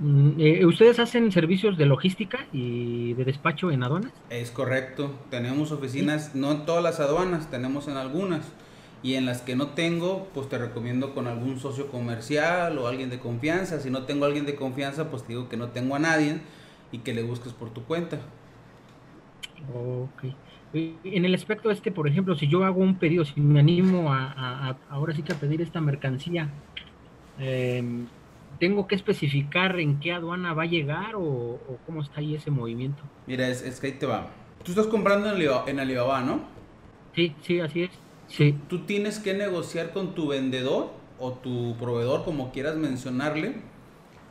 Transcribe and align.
Mm, 0.00 0.30
eh, 0.38 0.64
¿Ustedes 0.64 0.98
hacen 0.98 1.30
servicios 1.30 1.76
de 1.76 1.84
logística 1.84 2.46
y 2.52 3.12
de 3.14 3.24
despacho 3.24 3.70
en 3.70 3.82
aduanas? 3.82 4.12
Es 4.30 4.50
correcto. 4.50 5.12
Tenemos 5.28 5.72
oficinas, 5.72 6.34
no 6.34 6.52
en 6.52 6.64
todas 6.64 6.82
las 6.82 7.00
aduanas, 7.00 7.50
tenemos 7.50 7.86
en 7.86 7.98
algunas. 7.98 8.50
Y 9.02 9.14
en 9.14 9.26
las 9.26 9.42
que 9.42 9.56
no 9.56 9.68
tengo, 9.68 10.28
pues 10.34 10.48
te 10.48 10.58
recomiendo 10.58 11.14
con 11.14 11.26
algún 11.26 11.58
socio 11.58 11.88
comercial 11.88 12.78
o 12.78 12.86
alguien 12.86 13.10
de 13.10 13.18
confianza. 13.18 13.80
Si 13.80 13.90
no 13.90 14.04
tengo 14.04 14.24
alguien 14.24 14.46
de 14.46 14.54
confianza, 14.56 15.10
pues 15.10 15.22
te 15.22 15.28
digo 15.28 15.48
que 15.48 15.56
no 15.56 15.68
tengo 15.68 15.94
a 15.94 15.98
nadie 15.98 16.40
y 16.92 16.98
que 16.98 17.14
le 17.14 17.22
busques 17.22 17.52
por 17.52 17.70
tu 17.70 17.84
cuenta. 17.84 18.20
Ok. 19.74 20.24
En 20.72 21.24
el 21.24 21.34
aspecto 21.34 21.70
este, 21.70 21.90
por 21.90 22.08
ejemplo, 22.08 22.36
si 22.36 22.46
yo 22.46 22.64
hago 22.64 22.80
un 22.80 22.96
pedido, 22.96 23.24
si 23.24 23.40
me 23.40 23.60
animo 23.60 24.12
a, 24.12 24.76
ahora 24.88 25.14
sí 25.14 25.22
que 25.22 25.32
a 25.32 25.36
pedir 25.36 25.60
esta 25.62 25.80
mercancía, 25.80 26.48
em, 27.38 28.06
¿tengo 28.60 28.86
que 28.86 28.94
especificar 28.94 29.80
en 29.80 29.98
qué 29.98 30.12
aduana 30.12 30.52
va 30.52 30.64
a 30.64 30.66
llegar 30.66 31.16
o, 31.16 31.58
cómo 31.86 32.02
está 32.02 32.20
ahí 32.20 32.36
ese 32.36 32.50
movimiento? 32.50 33.02
Mira, 33.26 33.48
es, 33.48 33.62
es, 33.62 33.80
que 33.80 33.88
ahí 33.88 33.92
te 33.94 34.06
va. 34.06 34.28
Tú 34.62 34.72
estás 34.72 34.86
comprando 34.86 35.34
en 35.66 35.80
Alibaba, 35.80 36.20
¿no? 36.20 36.42
Sí, 37.14 37.34
sí, 37.40 37.58
así 37.58 37.84
es. 37.84 37.90
Sí. 38.28 38.54
Tú 38.68 38.80
tienes 38.80 39.18
que 39.18 39.34
negociar 39.34 39.92
con 39.92 40.14
tu 40.14 40.28
vendedor 40.28 40.92
o 41.18 41.32
tu 41.32 41.74
proveedor, 41.78 42.24
como 42.24 42.52
quieras 42.52 42.76
mencionarle, 42.76 43.56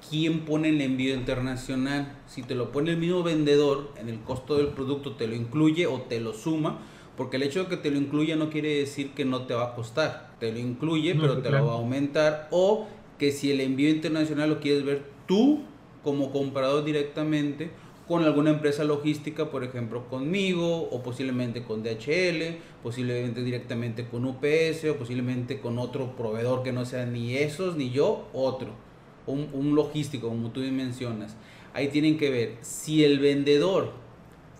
quién 0.09 0.45
pone 0.45 0.69
el 0.69 0.79
envío 0.79 1.15
internacional. 1.15 2.15
Si 2.27 2.43
te 2.43 2.55
lo 2.55 2.71
pone 2.71 2.91
el 2.91 2.97
mismo 2.97 3.23
vendedor, 3.23 3.91
en 3.97 4.09
el 4.09 4.21
costo 4.21 4.57
del 4.57 4.67
producto 4.67 5.13
te 5.13 5.27
lo 5.27 5.35
incluye 5.35 5.87
o 5.87 6.01
te 6.01 6.19
lo 6.19 6.33
suma, 6.33 6.79
porque 7.17 7.37
el 7.37 7.43
hecho 7.43 7.63
de 7.63 7.69
que 7.69 7.77
te 7.77 7.91
lo 7.91 7.97
incluya 7.97 8.35
no 8.35 8.49
quiere 8.49 8.75
decir 8.75 9.11
que 9.11 9.25
no 9.25 9.41
te 9.41 9.55
va 9.55 9.71
a 9.71 9.75
costar. 9.75 10.29
Te 10.39 10.53
lo 10.53 10.59
incluye, 10.59 11.15
pero 11.15 11.39
te 11.39 11.49
lo 11.49 11.65
va 11.65 11.73
a 11.73 11.75
aumentar. 11.75 12.47
O 12.51 12.87
que 13.19 13.31
si 13.31 13.51
el 13.51 13.61
envío 13.61 13.89
internacional 13.89 14.49
lo 14.49 14.59
quieres 14.59 14.83
ver 14.83 15.03
tú 15.27 15.61
como 16.03 16.31
comprador 16.31 16.83
directamente 16.83 17.69
con 18.07 18.23
alguna 18.23 18.49
empresa 18.49 18.83
logística, 18.83 19.51
por 19.51 19.63
ejemplo 19.63 20.07
conmigo, 20.09 20.89
o 20.89 21.03
posiblemente 21.03 21.61
con 21.61 21.83
DHL, 21.83 22.57
posiblemente 22.81 23.43
directamente 23.43 24.07
con 24.07 24.25
UPS, 24.25 24.85
o 24.89 24.95
posiblemente 24.97 25.59
con 25.59 25.77
otro 25.77 26.15
proveedor 26.15 26.63
que 26.63 26.71
no 26.71 26.85
sea 26.85 27.05
ni 27.05 27.35
esos 27.35 27.75
ni 27.75 27.91
yo, 27.91 28.27
otro 28.33 28.89
un, 29.29 29.75
logístico, 29.75 30.29
como 30.29 30.51
tú 30.51 30.61
mencionas, 30.61 31.35
ahí 31.73 31.89
tienen 31.89 32.17
que 32.17 32.29
ver 32.29 32.57
si 32.61 33.03
el 33.03 33.19
vendedor 33.19 33.93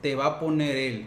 te 0.02 0.16
va 0.16 0.26
a 0.26 0.40
poner 0.40 0.76
el, 0.76 1.06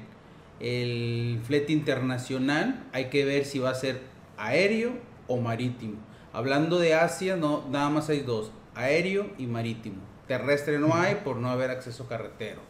el 0.60 1.40
flete 1.42 1.72
internacional, 1.72 2.84
hay 2.92 3.06
que 3.06 3.24
ver 3.24 3.44
si 3.44 3.58
va 3.58 3.70
a 3.70 3.74
ser 3.74 4.00
aéreo 4.36 4.92
o 5.28 5.38
marítimo. 5.40 5.96
Hablando 6.32 6.78
de 6.78 6.94
Asia, 6.94 7.36
no, 7.36 7.64
nada 7.70 7.90
más 7.90 8.08
hay 8.08 8.20
dos, 8.20 8.50
aéreo 8.74 9.26
y 9.38 9.46
marítimo. 9.46 9.96
Terrestre 10.26 10.78
no 10.78 10.94
hay 10.94 11.16
por 11.16 11.36
no 11.36 11.50
haber 11.50 11.70
acceso 11.70 12.06
carretero. 12.06 12.60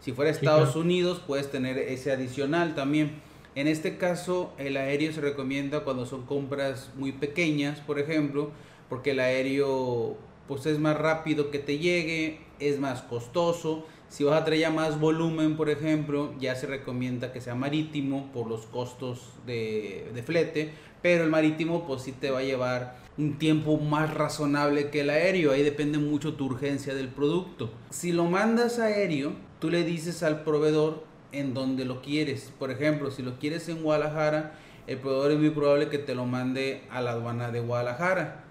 Si 0.00 0.12
fuera 0.12 0.30
Estados 0.30 0.76
Unidos, 0.76 1.22
puedes 1.26 1.50
tener 1.50 1.78
ese 1.78 2.12
adicional 2.12 2.74
también. 2.74 3.12
En 3.54 3.68
este 3.68 3.96
caso, 3.96 4.52
el 4.58 4.76
aéreo 4.76 5.12
se 5.12 5.22
recomienda 5.22 5.80
cuando 5.80 6.04
son 6.04 6.26
compras 6.26 6.90
muy 6.94 7.12
pequeñas, 7.12 7.80
por 7.80 7.98
ejemplo, 7.98 8.50
porque 8.90 9.12
el 9.12 9.20
aéreo 9.20 10.18
pues 10.46 10.66
es 10.66 10.78
más 10.78 10.96
rápido 10.96 11.50
que 11.50 11.58
te 11.58 11.78
llegue, 11.78 12.40
es 12.60 12.78
más 12.78 13.02
costoso. 13.02 13.86
Si 14.08 14.22
vas 14.24 14.40
a 14.40 14.44
traer 14.44 14.60
ya 14.60 14.70
más 14.70 15.00
volumen, 15.00 15.56
por 15.56 15.70
ejemplo, 15.70 16.34
ya 16.38 16.54
se 16.54 16.66
recomienda 16.66 17.32
que 17.32 17.40
sea 17.40 17.54
marítimo 17.54 18.30
por 18.32 18.46
los 18.46 18.66
costos 18.66 19.30
de, 19.46 20.10
de 20.14 20.22
flete, 20.22 20.72
pero 21.06 21.22
el 21.22 21.30
marítimo 21.30 21.86
pues 21.86 22.02
sí 22.02 22.10
te 22.10 22.32
va 22.32 22.40
a 22.40 22.42
llevar 22.42 22.96
un 23.16 23.38
tiempo 23.38 23.78
más 23.78 24.12
razonable 24.12 24.90
que 24.90 25.02
el 25.02 25.10
aéreo, 25.10 25.52
ahí 25.52 25.62
depende 25.62 25.98
mucho 25.98 26.34
tu 26.34 26.46
urgencia 26.46 26.96
del 26.96 27.06
producto. 27.06 27.70
Si 27.90 28.10
lo 28.10 28.24
mandas 28.24 28.80
aéreo, 28.80 29.32
tú 29.60 29.70
le 29.70 29.84
dices 29.84 30.24
al 30.24 30.42
proveedor 30.42 31.04
en 31.30 31.54
donde 31.54 31.84
lo 31.84 32.02
quieres. 32.02 32.52
Por 32.58 32.72
ejemplo, 32.72 33.12
si 33.12 33.22
lo 33.22 33.38
quieres 33.38 33.68
en 33.68 33.84
Guadalajara, 33.84 34.58
el 34.88 34.98
proveedor 34.98 35.30
es 35.30 35.38
muy 35.38 35.50
probable 35.50 35.90
que 35.90 35.98
te 35.98 36.16
lo 36.16 36.26
mande 36.26 36.82
a 36.90 37.00
la 37.00 37.12
aduana 37.12 37.52
de 37.52 37.60
Guadalajara 37.60 38.42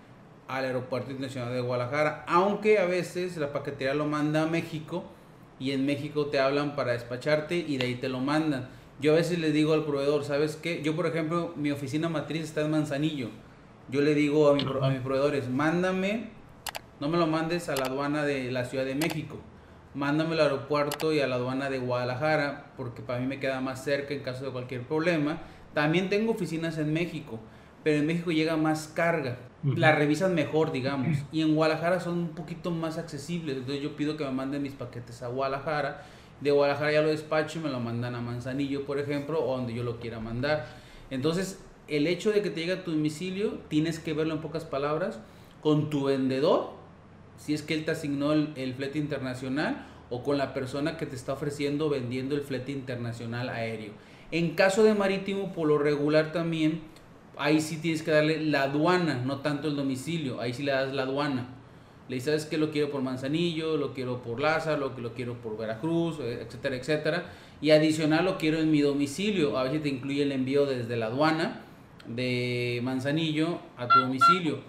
al 0.47 0.63
Aeropuerto 0.63 1.11
Internacional 1.11 1.53
de 1.53 1.59
Guadalajara, 1.59 2.23
aunque 2.25 2.79
a 2.79 2.85
veces 2.85 3.35
la 3.35 3.51
paquetería 3.51 3.95
lo 3.95 4.05
manda 4.05 4.43
a 4.43 4.45
México 4.45 5.03
y 5.59 5.71
en 5.71 5.85
México 5.85 6.27
te 6.27 6.39
hablan 6.39 6.77
para 6.77 6.93
despacharte 6.93 7.57
y 7.57 7.75
de 7.75 7.85
ahí 7.85 7.95
te 7.95 8.07
lo 8.07 8.21
mandan. 8.21 8.69
Yo 8.99 9.13
a 9.13 9.15
veces 9.15 9.39
le 9.39 9.51
digo 9.51 9.73
al 9.73 9.85
proveedor, 9.85 10.23
¿sabes 10.23 10.55
qué? 10.55 10.81
Yo, 10.81 10.95
por 10.95 11.05
ejemplo, 11.05 11.53
mi 11.55 11.71
oficina 11.71 12.09
matriz 12.09 12.43
está 12.43 12.61
en 12.61 12.71
Manzanillo. 12.71 13.29
Yo 13.89 14.01
le 14.01 14.15
digo 14.15 14.47
a, 14.47 14.51
a 14.51 14.89
mis 14.89 15.01
proveedores, 15.01 15.49
mándame, 15.49 16.29
no 16.99 17.09
me 17.09 17.17
lo 17.17 17.27
mandes 17.27 17.69
a 17.69 17.75
la 17.75 17.85
aduana 17.85 18.23
de 18.23 18.51
la 18.51 18.65
Ciudad 18.65 18.85
de 18.85 18.95
México, 18.95 19.37
mándame 19.93 20.33
al 20.33 20.41
aeropuerto 20.41 21.13
y 21.13 21.19
a 21.19 21.27
la 21.27 21.35
aduana 21.35 21.69
de 21.69 21.77
Guadalajara, 21.79 22.71
porque 22.77 23.01
para 23.01 23.19
mí 23.19 23.27
me 23.27 23.39
queda 23.39 23.61
más 23.61 23.83
cerca 23.83 24.13
en 24.13 24.21
caso 24.21 24.45
de 24.45 24.51
cualquier 24.51 24.83
problema. 24.83 25.41
También 25.73 26.09
tengo 26.09 26.31
oficinas 26.31 26.77
en 26.77 26.93
México, 26.93 27.39
pero 27.83 27.97
en 27.97 28.07
México 28.07 28.31
llega 28.31 28.57
más 28.57 28.87
carga 28.87 29.37
la 29.75 29.93
revisan 29.93 30.35
mejor, 30.35 30.71
digamos. 30.71 31.17
Y 31.31 31.41
en 31.41 31.55
Guadalajara 31.55 31.99
son 31.99 32.17
un 32.19 32.29
poquito 32.29 32.71
más 32.71 32.97
accesibles. 32.97 33.57
Entonces 33.57 33.81
yo 33.81 33.95
pido 33.95 34.15
que 34.15 34.23
me 34.23 34.31
manden 34.31 34.61
mis 34.61 34.73
paquetes 34.73 35.23
a 35.23 35.27
Guadalajara. 35.27 36.03
De 36.41 36.51
Guadalajara 36.51 36.91
ya 36.91 37.01
lo 37.01 37.09
despacho 37.09 37.59
y 37.59 37.63
me 37.63 37.69
lo 37.69 37.79
mandan 37.79 38.15
a 38.15 38.21
Manzanillo, 38.21 38.85
por 38.85 38.99
ejemplo, 38.99 39.43
o 39.43 39.55
donde 39.55 39.73
yo 39.73 39.83
lo 39.83 39.99
quiera 39.99 40.19
mandar. 40.19 40.67
Entonces, 41.09 41.59
el 41.87 42.07
hecho 42.07 42.31
de 42.31 42.41
que 42.41 42.49
te 42.49 42.61
llegue 42.61 42.73
a 42.73 42.83
tu 42.83 42.91
domicilio, 42.91 43.59
tienes 43.67 43.99
que 43.99 44.13
verlo 44.13 44.33
en 44.33 44.41
pocas 44.41 44.65
palabras 44.65 45.19
con 45.61 45.89
tu 45.89 46.05
vendedor, 46.05 46.71
si 47.37 47.53
es 47.53 47.61
que 47.61 47.73
él 47.73 47.85
te 47.85 47.91
asignó 47.91 48.33
el, 48.33 48.53
el 48.55 48.73
flete 48.73 48.99
internacional, 48.99 49.85
o 50.09 50.23
con 50.23 50.37
la 50.37 50.53
persona 50.53 50.97
que 50.97 51.05
te 51.05 51.15
está 51.15 51.33
ofreciendo 51.33 51.89
vendiendo 51.89 52.35
el 52.35 52.41
flete 52.41 52.71
internacional 52.71 53.49
aéreo. 53.49 53.93
En 54.31 54.55
caso 54.55 54.83
de 54.83 54.93
marítimo, 54.93 55.53
por 55.53 55.67
lo 55.67 55.77
regular 55.77 56.31
también, 56.31 56.81
ahí 57.37 57.61
sí 57.61 57.77
tienes 57.77 58.03
que 58.03 58.11
darle 58.11 58.43
la 58.43 58.63
aduana, 58.63 59.21
no 59.25 59.39
tanto 59.39 59.67
el 59.67 59.75
domicilio, 59.75 60.39
ahí 60.41 60.53
sí 60.53 60.63
le 60.63 60.71
das 60.71 60.93
la 60.93 61.03
aduana. 61.03 61.47
Le 62.07 62.15
dices, 62.15 62.25
¿sabes 62.25 62.45
que 62.45 62.57
Lo 62.57 62.71
quiero 62.71 62.91
por 62.91 63.01
Manzanillo, 63.01 63.77
lo 63.77 63.93
quiero 63.93 64.21
por 64.21 64.39
Lázaro, 64.39 64.89
lo, 64.89 65.01
lo 65.01 65.13
quiero 65.13 65.35
por 65.35 65.57
Veracruz, 65.57 66.19
eh, 66.19 66.41
etcétera, 66.41 66.75
etcétera. 66.75 67.25
Y 67.61 67.71
adicional 67.71 68.25
lo 68.25 68.37
quiero 68.37 68.59
en 68.59 68.71
mi 68.71 68.81
domicilio. 68.81 69.57
A 69.57 69.63
veces 69.63 69.83
te 69.83 69.89
incluye 69.89 70.23
el 70.23 70.31
envío 70.31 70.65
desde 70.65 70.97
la 70.97 71.07
aduana 71.07 71.61
de 72.07 72.79
Manzanillo 72.83 73.59
a 73.77 73.87
tu 73.87 73.99
domicilio. 73.99 74.59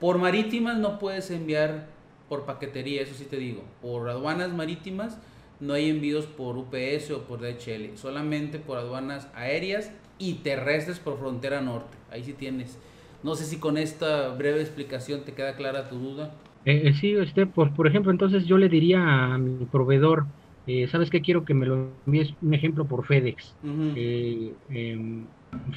Por 0.00 0.18
marítimas 0.18 0.78
no 0.78 0.98
puedes 0.98 1.30
enviar 1.30 1.86
por 2.28 2.44
paquetería, 2.44 3.02
eso 3.02 3.14
sí 3.14 3.24
te 3.24 3.36
digo. 3.36 3.64
Por 3.80 4.08
aduanas 4.08 4.52
marítimas 4.52 5.18
no 5.60 5.74
hay 5.74 5.88
envíos 5.90 6.26
por 6.26 6.56
UPS 6.56 7.10
o 7.12 7.22
por 7.22 7.40
DHL, 7.40 7.96
solamente 7.96 8.58
por 8.58 8.78
aduanas 8.78 9.28
aéreas 9.34 9.90
y 10.18 10.34
terrestres 10.34 10.98
por 10.98 11.18
frontera 11.18 11.60
norte. 11.60 11.96
Ahí 12.10 12.24
sí 12.24 12.32
tienes. 12.32 12.78
No 13.22 13.34
sé 13.34 13.44
si 13.44 13.58
con 13.58 13.78
esta 13.78 14.28
breve 14.28 14.60
explicación 14.60 15.22
te 15.22 15.32
queda 15.32 15.56
clara 15.56 15.88
tu 15.88 15.98
duda. 15.98 16.34
Eh, 16.64 16.88
eh 16.88 16.94
sí, 16.94 17.12
este, 17.14 17.46
por, 17.46 17.74
por 17.74 17.86
ejemplo, 17.86 18.10
entonces 18.10 18.46
yo 18.46 18.58
le 18.58 18.68
diría 18.68 19.34
a 19.34 19.38
mi 19.38 19.64
proveedor, 19.66 20.26
eh, 20.66 20.88
¿sabes 20.88 21.10
qué? 21.10 21.20
Quiero 21.20 21.44
que 21.44 21.54
me 21.54 21.66
lo 21.66 21.90
envíes 22.06 22.34
un 22.40 22.54
ejemplo 22.54 22.86
por 22.86 23.06
FedEx. 23.06 23.54
Eh, 23.96 24.54
em, 24.70 25.26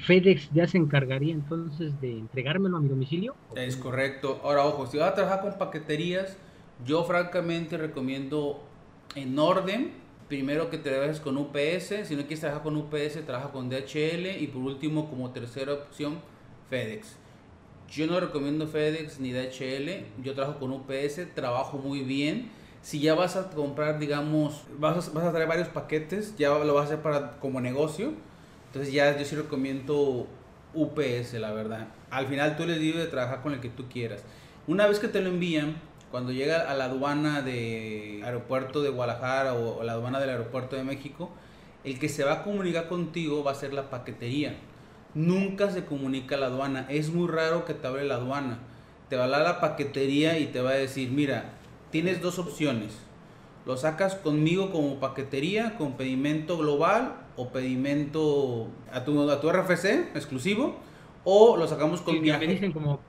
FedEx 0.06 0.50
ya 0.54 0.68
se 0.68 0.78
encargaría 0.78 1.34
entonces 1.34 2.00
de 2.02 2.20
entregármelo 2.20 2.78
a 2.78 2.80
mi 2.80 2.88
domicilio. 2.88 3.36
Es 3.56 3.76
correcto. 3.76 4.40
Ahora, 4.44 4.66
ojo, 4.66 4.88
si 4.88 4.98
vas 4.98 5.12
a 5.12 5.16
trabajar 5.16 5.42
con 5.42 5.58
paqueterías, 5.58 6.38
yo 6.86 7.04
francamente 7.04 7.78
recomiendo 7.78 8.64
en 9.16 9.38
orden 9.38 9.92
primero 10.28 10.70
que 10.70 10.78
te 10.78 10.90
trabajes 10.90 11.20
con 11.20 11.38
UPS, 11.38 12.06
si 12.06 12.16
no 12.16 12.22
quieres 12.22 12.42
trabajar 12.42 12.64
con 12.64 12.76
UPS, 12.76 13.26
trabaja 13.26 13.52
con 13.52 13.70
DHL 13.70 14.42
y 14.42 14.48
por 14.48 14.62
último 14.62 15.10
como 15.10 15.32
tercera 15.32 15.74
opción 15.74 16.20
FedEx. 16.70 17.18
Yo 17.90 18.06
no 18.08 18.20
recomiendo 18.20 18.68
FedEx 18.68 19.20
ni 19.20 19.32
DHL, 19.32 20.24
yo 20.24 20.34
trabajo 20.34 20.60
con 20.60 20.72
UPS, 20.72 21.34
trabajo 21.34 21.78
muy 21.78 22.02
bien. 22.02 22.52
Si 22.82 23.00
ya 23.00 23.16
vas 23.16 23.36
a 23.36 23.50
comprar, 23.50 24.00
digamos, 24.00 24.64
vas 24.78 25.08
a, 25.08 25.12
vas 25.12 25.26
a 25.26 25.32
traer 25.32 25.48
varios 25.48 25.70
paquetes, 25.70 26.36
ya 26.38 26.50
lo 26.50 26.74
vas 26.74 26.84
a 26.84 26.86
hacer 26.86 27.02
para 27.02 27.40
como 27.40 27.62
negocio, 27.62 28.14
entonces 28.68 28.94
ya 28.94 29.18
yo 29.18 29.26
sí 29.26 29.36
recomiendo 29.36 30.28
UPS, 30.74 31.34
la 31.34 31.52
verdad. 31.52 31.88
Al 32.10 32.28
final 32.28 32.56
tú 32.56 32.66
les 32.66 32.80
digo 32.80 33.00
de 33.00 33.08
trabajar 33.08 33.42
con 33.42 33.54
el 33.54 33.60
que 33.60 33.70
tú 33.70 33.88
quieras. 33.90 34.24
Una 34.68 34.86
vez 34.88 35.00
que 35.00 35.08
te 35.08 35.22
lo 35.22 35.30
envían, 35.30 35.76
cuando 36.12 36.32
llega 36.32 36.70
a 36.70 36.74
la 36.74 36.86
aduana 36.86 37.42
de 37.42 38.22
aeropuerto 38.24 38.82
de 38.82 38.90
Guadalajara 38.90 39.54
o, 39.56 39.84
la 39.84 39.94
aduana 39.94 40.20
del 40.20 40.30
aeropuerto 40.30 40.76
de 40.76 40.84
México, 40.84 41.32
el 41.84 42.00
que 42.00 42.10
se 42.10 42.24
va 42.24 42.34
a 42.34 42.44
comunicar 42.44 42.88
contigo 42.88 43.44
va 43.44 43.52
a 43.52 43.56
ser 43.56 43.74
la 43.74 43.90
paquetería. 43.90 44.56
Nunca 45.18 45.72
se 45.72 45.84
comunica 45.84 46.38
la 46.38 46.46
aduana. 46.46 46.86
Es 46.90 47.12
muy 47.12 47.28
raro 47.28 47.66
que 47.66 47.74
te 47.74 47.88
hable 47.88 48.04
la 48.04 48.16
aduana. 48.16 48.60
Te 49.10 49.16
va 49.16 49.24
a 49.24 49.26
hablar 49.26 49.42
la 49.42 49.60
paquetería 49.60 50.38
y 50.38 50.46
te 50.46 50.62
va 50.62 50.70
a 50.70 50.76
decir, 50.76 51.10
mira, 51.10 51.54
tienes 51.90 52.22
dos 52.22 52.38
opciones. 52.38 53.00
Lo 53.66 53.78
sacas 53.78 54.14
conmigo 54.14 54.72
como 54.72 55.00
paquetería, 55.00 55.76
con 55.76 55.94
pedimento 55.94 56.56
global 56.60 57.16
o 57.36 57.50
pedimento 57.50 58.68
a 58.94 59.04
tu, 59.06 59.28
a 59.32 59.42
tu 59.42 59.52
RFC 59.52 60.16
exclusivo, 60.16 60.76
o 61.24 61.58
lo 61.58 61.68
sacamos 61.68 62.02
con 62.02 62.22
viaje. 62.22 62.46
Me 62.46 62.54
dicen 62.54 62.72
como 62.72 63.00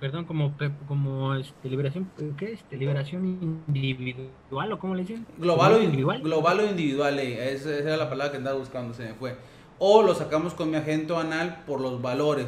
perdón, 0.00 0.24
como, 0.24 0.54
como 0.88 1.34
este, 1.34 1.68
liberación, 1.68 2.10
¿qué 2.38 2.52
es? 2.52 2.64
Liberación 2.70 3.26
individual 3.68 4.72
o 4.72 4.78
cómo 4.78 4.94
le 4.94 5.02
dicen? 5.02 5.26
Global 5.36 5.74
o 5.74 5.82
individual. 5.82 6.22
Global 6.22 6.60
o 6.60 6.64
individual, 6.64 7.18
eh, 7.18 7.52
esa, 7.52 7.76
era 7.76 7.98
la 7.98 8.08
palabra 8.08 8.32
que 8.32 8.38
andaba 8.38 8.58
buscando, 8.58 8.94
se 8.94 9.04
me 9.04 9.14
fue. 9.14 9.36
O 9.80 10.02
lo 10.02 10.14
sacamos 10.14 10.54
con 10.54 10.70
mi 10.70 10.76
agente 10.76 11.16
anal 11.16 11.64
por 11.66 11.80
los 11.80 12.00
valores. 12.00 12.46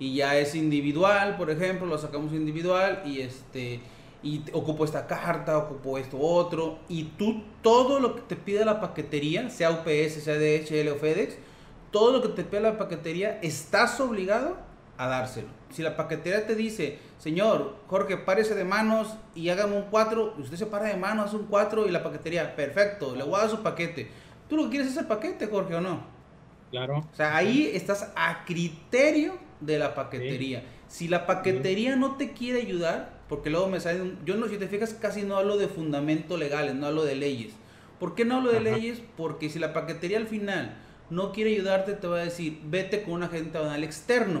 Y 0.00 0.16
ya 0.16 0.36
es 0.36 0.56
individual, 0.56 1.36
por 1.36 1.50
ejemplo, 1.50 1.86
lo 1.86 1.98
sacamos 1.98 2.32
individual 2.32 3.02
y 3.06 3.20
este 3.20 3.80
y 4.22 4.42
ocupo 4.52 4.84
esta 4.84 5.06
carta, 5.06 5.58
ocupo 5.58 5.98
esto 5.98 6.18
otro, 6.18 6.78
y 6.88 7.04
tú 7.18 7.42
todo 7.60 7.98
lo 7.98 8.14
que 8.14 8.22
te 8.22 8.36
pide 8.36 8.64
la 8.64 8.80
paquetería, 8.80 9.50
sea 9.50 9.70
UPS, 9.70 10.22
sea 10.22 10.34
DHL 10.34 10.88
o 10.90 10.96
FedEx, 10.96 11.36
todo 11.90 12.12
lo 12.12 12.22
que 12.22 12.28
te 12.28 12.44
pide 12.44 12.60
la 12.60 12.78
paquetería, 12.78 13.38
estás 13.42 14.00
obligado 14.00 14.56
a 14.96 15.08
dárselo. 15.08 15.48
Si 15.70 15.82
la 15.82 15.96
paquetería 15.96 16.46
te 16.46 16.54
dice, 16.54 16.98
señor, 17.18 17.76
Jorge, 17.88 18.16
párese 18.16 18.54
de 18.54 18.64
manos 18.64 19.16
y 19.34 19.48
hágame 19.48 19.76
un 19.76 19.86
4, 19.90 20.34
usted 20.38 20.56
se 20.56 20.66
para 20.66 20.86
de 20.86 20.96
manos, 20.96 21.26
hace 21.26 21.36
un 21.36 21.46
4 21.46 21.88
y 21.88 21.90
la 21.90 22.02
paquetería, 22.02 22.54
perfecto, 22.54 23.16
le 23.16 23.24
voy 23.24 23.48
su 23.48 23.62
paquete. 23.62 24.08
Tú 24.48 24.56
lo 24.56 24.64
que 24.64 24.70
quieres 24.70 24.88
es 24.88 24.96
el 24.98 25.06
paquete, 25.06 25.48
Jorge, 25.48 25.74
¿o 25.74 25.80
no? 25.80 26.11
Claro. 26.72 27.06
O 27.12 27.16
sea, 27.16 27.36
ahí 27.36 27.70
estás 27.74 28.10
a 28.16 28.46
criterio 28.46 29.34
de 29.60 29.78
la 29.78 29.94
paquetería. 29.94 30.64
Si 30.88 31.06
la 31.06 31.26
paquetería 31.26 31.96
no 31.96 32.16
te 32.16 32.32
quiere 32.32 32.62
ayudar, 32.62 33.20
porque 33.28 33.50
luego 33.50 33.68
me 33.68 33.78
salen, 33.78 34.18
yo 34.24 34.36
no, 34.36 34.48
si 34.48 34.56
te 34.56 34.68
fijas, 34.68 34.94
casi 34.94 35.22
no 35.22 35.36
hablo 35.36 35.58
de 35.58 35.68
fundamentos 35.68 36.38
legales, 36.38 36.74
no 36.74 36.86
hablo 36.86 37.04
de 37.04 37.14
leyes. 37.14 37.52
¿Por 38.00 38.14
qué 38.14 38.24
no 38.24 38.36
hablo 38.36 38.52
de 38.52 38.60
leyes? 38.60 39.02
Porque 39.18 39.50
si 39.50 39.58
la 39.58 39.74
paquetería 39.74 40.16
al 40.16 40.26
final 40.26 40.76
no 41.10 41.30
quiere 41.32 41.52
ayudarte, 41.52 41.92
te 41.92 42.06
va 42.06 42.16
a 42.16 42.24
decir, 42.24 42.58
vete 42.64 43.02
con 43.02 43.14
un 43.14 43.22
agente 43.24 43.58
aduanal 43.58 43.84
externo. 43.84 44.40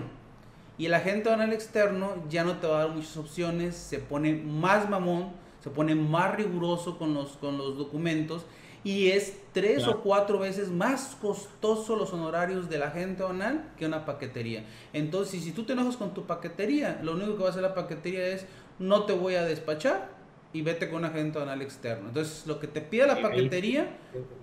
Y 0.78 0.86
el 0.86 0.94
agente 0.94 1.28
aduanal 1.28 1.52
externo 1.52 2.14
ya 2.30 2.44
no 2.44 2.56
te 2.56 2.66
va 2.66 2.80
a 2.80 2.86
dar 2.86 2.96
muchas 2.96 3.18
opciones, 3.18 3.76
se 3.76 3.98
pone 3.98 4.32
más 4.32 4.88
mamón, 4.88 5.32
se 5.62 5.68
pone 5.68 5.94
más 5.94 6.34
riguroso 6.34 6.96
con 6.96 7.12
los, 7.12 7.36
con 7.36 7.58
los 7.58 7.76
documentos 7.76 8.46
y 8.84 9.10
es 9.10 9.36
tres 9.52 9.86
o 9.86 10.00
cuatro 10.00 10.38
veces 10.38 10.70
más 10.70 11.16
costoso 11.20 11.96
los 11.96 12.12
honorarios 12.12 12.68
de 12.68 12.78
la 12.78 12.86
agente 12.86 13.22
aduanal 13.22 13.70
que 13.78 13.86
una 13.86 14.04
paquetería. 14.04 14.64
Entonces, 14.92 15.42
si 15.42 15.52
tú 15.52 15.64
te 15.64 15.74
enojas 15.74 15.96
con 15.96 16.14
tu 16.14 16.24
paquetería, 16.26 17.00
lo 17.02 17.12
único 17.12 17.36
que 17.36 17.42
va 17.42 17.48
a 17.48 17.50
hacer 17.50 17.62
la 17.62 17.74
paquetería 17.74 18.26
es 18.28 18.46
no 18.78 19.04
te 19.04 19.12
voy 19.12 19.34
a 19.34 19.44
despachar 19.44 20.22
y 20.54 20.60
vete 20.62 20.88
con 20.88 20.98
un 20.98 21.04
agente 21.06 21.38
aduanal 21.38 21.62
externo. 21.62 22.08
Entonces, 22.08 22.46
lo 22.46 22.60
que 22.60 22.66
te 22.66 22.82
pide 22.82 23.06
la 23.06 23.20
paquetería, 23.20 23.96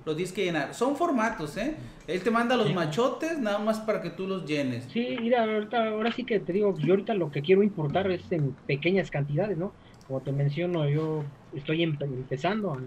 lo 0.06 0.16
tienes 0.16 0.34
que 0.34 0.44
llenar. 0.44 0.74
Son 0.74 0.96
formatos, 0.96 1.56
¿eh? 1.58 1.76
Él 2.08 2.22
te 2.24 2.32
manda 2.32 2.56
los 2.56 2.74
machotes 2.74 3.38
nada 3.38 3.60
más 3.60 3.80
para 3.80 4.02
que 4.02 4.10
tú 4.10 4.26
los 4.26 4.46
llenes. 4.46 4.86
Sí, 4.92 5.18
mira, 5.22 5.44
ahora 5.44 6.12
sí 6.12 6.24
que 6.24 6.40
te 6.40 6.54
digo, 6.54 6.76
yo 6.80 6.94
ahorita 6.94 7.14
lo 7.14 7.30
que 7.30 7.42
quiero 7.42 7.62
importar 7.62 8.10
es 8.10 8.32
en 8.32 8.56
pequeñas 8.66 9.12
cantidades, 9.12 9.58
¿no? 9.58 9.72
Como 10.08 10.22
te 10.22 10.32
menciono, 10.32 10.90
yo 10.90 11.24
estoy 11.54 11.84
empezando 11.84 12.74
a 12.74 12.80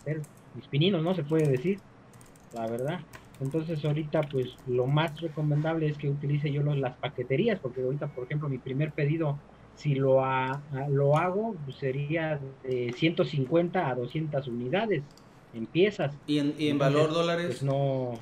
hacer 0.00 0.22
mis 0.54 0.66
pininos, 0.68 1.02
¿no? 1.02 1.14
Se 1.14 1.24
puede 1.24 1.48
decir, 1.48 1.80
la 2.52 2.66
verdad. 2.66 3.00
Entonces 3.40 3.84
ahorita 3.84 4.22
pues 4.22 4.48
lo 4.66 4.86
más 4.86 5.20
recomendable 5.20 5.88
es 5.88 5.96
que 5.96 6.10
utilice 6.10 6.50
yo 6.50 6.62
las 6.62 6.96
paqueterías, 6.96 7.60
porque 7.60 7.82
ahorita 7.82 8.08
por 8.08 8.24
ejemplo 8.24 8.48
mi 8.48 8.58
primer 8.58 8.92
pedido 8.92 9.38
si 9.76 9.94
lo, 9.94 10.20
lo 10.90 11.16
hago, 11.16 11.54
pues, 11.64 11.76
sería 11.76 12.40
de 12.64 12.92
150 12.96 13.88
a 13.88 13.94
200 13.94 14.48
unidades 14.48 15.04
en 15.54 15.66
piezas. 15.66 16.16
¿Y 16.26 16.38
en, 16.38 16.54
y 16.58 16.68
en 16.68 16.78
valor 16.78 17.12
dólares? 17.12 17.46
Pues 17.46 17.62
no, 17.62 18.14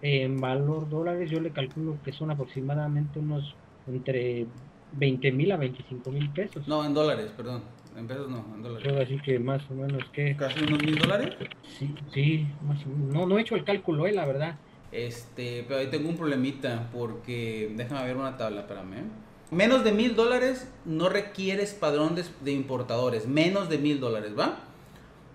en 0.00 0.40
valor 0.40 0.88
dólares 0.88 1.30
yo 1.30 1.40
le 1.40 1.50
calculo 1.50 1.98
que 2.02 2.12
son 2.12 2.30
aproximadamente 2.30 3.18
unos 3.18 3.54
entre 3.86 4.46
20 4.92 5.32
mil 5.32 5.52
a 5.52 5.56
25 5.56 6.10
mil 6.10 6.30
pesos. 6.30 6.66
No, 6.66 6.84
en 6.84 6.94
dólares, 6.94 7.32
perdón. 7.36 7.62
En 7.98 8.06
pesos 8.06 8.30
no, 8.30 8.44
en 8.54 8.62
dólares. 8.62 9.08
así 9.08 9.18
que 9.20 9.38
más 9.40 9.60
o 9.70 9.74
menos 9.74 10.04
que... 10.12 10.36
¿Casi 10.36 10.62
unos 10.62 10.80
mil 10.82 10.98
dólares? 10.98 11.34
Sí, 11.78 11.94
sí, 12.14 12.46
más 12.64 12.84
o 12.86 12.88
menos. 12.88 13.14
No, 13.14 13.26
no 13.26 13.38
he 13.38 13.42
hecho 13.42 13.56
el 13.56 13.64
cálculo, 13.64 14.06
eh, 14.06 14.12
la 14.12 14.24
verdad. 14.24 14.56
Este, 14.92 15.64
pero 15.66 15.80
ahí 15.80 15.88
tengo 15.88 16.08
un 16.08 16.16
problemita 16.16 16.88
porque... 16.92 17.72
Déjame 17.74 18.04
ver 18.04 18.16
una 18.16 18.36
tabla, 18.36 18.60
espérame. 18.60 18.92
¿eh? 18.94 19.04
Menos 19.50 19.82
de 19.82 19.92
mil 19.92 20.14
dólares 20.14 20.70
no 20.84 21.08
requieres 21.08 21.74
padrón 21.74 22.14
de, 22.14 22.52
importadores. 22.52 23.26
Menos 23.26 23.68
de 23.68 23.78
mil 23.78 23.98
dólares, 23.98 24.32
¿va? 24.38 24.60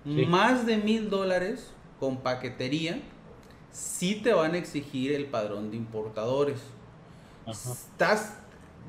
Más 0.05 0.65
de 0.65 0.77
mil 0.77 1.09
dólares 1.09 1.73
con 1.99 2.17
paquetería, 2.17 2.99
sí 3.71 4.15
te 4.15 4.33
van 4.33 4.53
a 4.53 4.57
exigir 4.57 5.13
el 5.13 5.25
padrón 5.25 5.71
de 5.71 5.77
importadores. 5.77 6.61
Estás, 7.47 8.37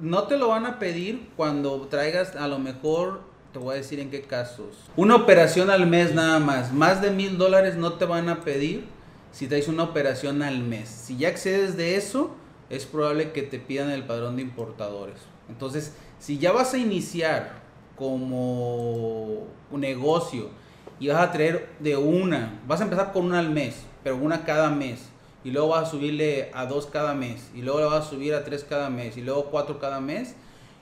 no 0.01 0.25
te 0.25 0.37
lo 0.37 0.49
van 0.49 0.67
a 0.67 0.79
pedir 0.79 1.31
cuando 1.37 1.81
traigas 1.89 2.37
a 2.37 2.47
lo 2.47 2.59
mejor, 2.59 3.34
te 3.55 3.61
voy 3.61 3.75
a 3.75 3.77
decir 3.77 4.01
en 4.01 4.11
qué 4.11 4.23
casos. 4.23 4.75
Una 4.97 5.15
operación 5.15 5.71
al 5.71 5.87
mes 5.87 6.13
nada 6.13 6.41
más. 6.41 6.73
Más 6.73 7.01
de 7.01 7.13
mil 7.13 7.39
dólares 7.39 7.77
no 7.77 7.93
te 7.93 8.05
van 8.05 8.29
a 8.29 8.41
pedir 8.41 8.85
si 9.31 9.47
traes 9.47 9.69
una 9.69 9.85
operación 9.85 10.43
al 10.43 10.59
mes. 10.59 10.89
Si 10.89 11.17
ya 11.17 11.29
excedes 11.29 11.77
de 11.77 11.95
eso, 11.95 12.33
es 12.69 12.85
probable 12.85 13.31
que 13.31 13.43
te 13.43 13.61
pidan 13.61 13.91
el 13.91 14.03
padrón 14.03 14.35
de 14.35 14.43
importadores. 14.43 15.19
Entonces, 15.49 15.95
si 16.19 16.39
ya 16.39 16.51
vas 16.51 16.75
a 16.75 16.79
iniciar 16.79 17.63
como 17.95 19.47
un 19.71 19.81
negocio 19.81 20.51
y 20.99 21.07
vas 21.07 21.23
a 21.23 21.31
traer 21.31 21.69
de 21.79 21.97
una, 21.97 22.61
vas 22.67 22.81
a 22.81 22.85
empezar 22.85 23.13
con 23.13 23.27
una 23.27 23.39
al 23.39 23.51
mes, 23.51 23.77
pero 24.03 24.17
una 24.17 24.45
cada 24.45 24.69
mes, 24.71 25.11
y 25.45 25.53
luego 25.53 25.69
vas 25.69 25.87
a 25.87 25.91
subirle 25.93 26.51
a 26.55 26.67
dos 26.67 26.87
cada 26.87 27.15
mes, 27.15 27.53
y 27.55 27.63
luego 27.63 27.79
le 27.79 27.87
vas 27.87 28.07
a 28.07 28.11
subir 28.11 28.35
a 28.35 28.43
tres 28.43 28.65
cada 28.69 28.91
mes, 28.91 29.17
y 29.17 29.21
luego 29.21 29.45
cuatro 29.53 29.79
cada 29.79 30.01
mes, 30.01 30.35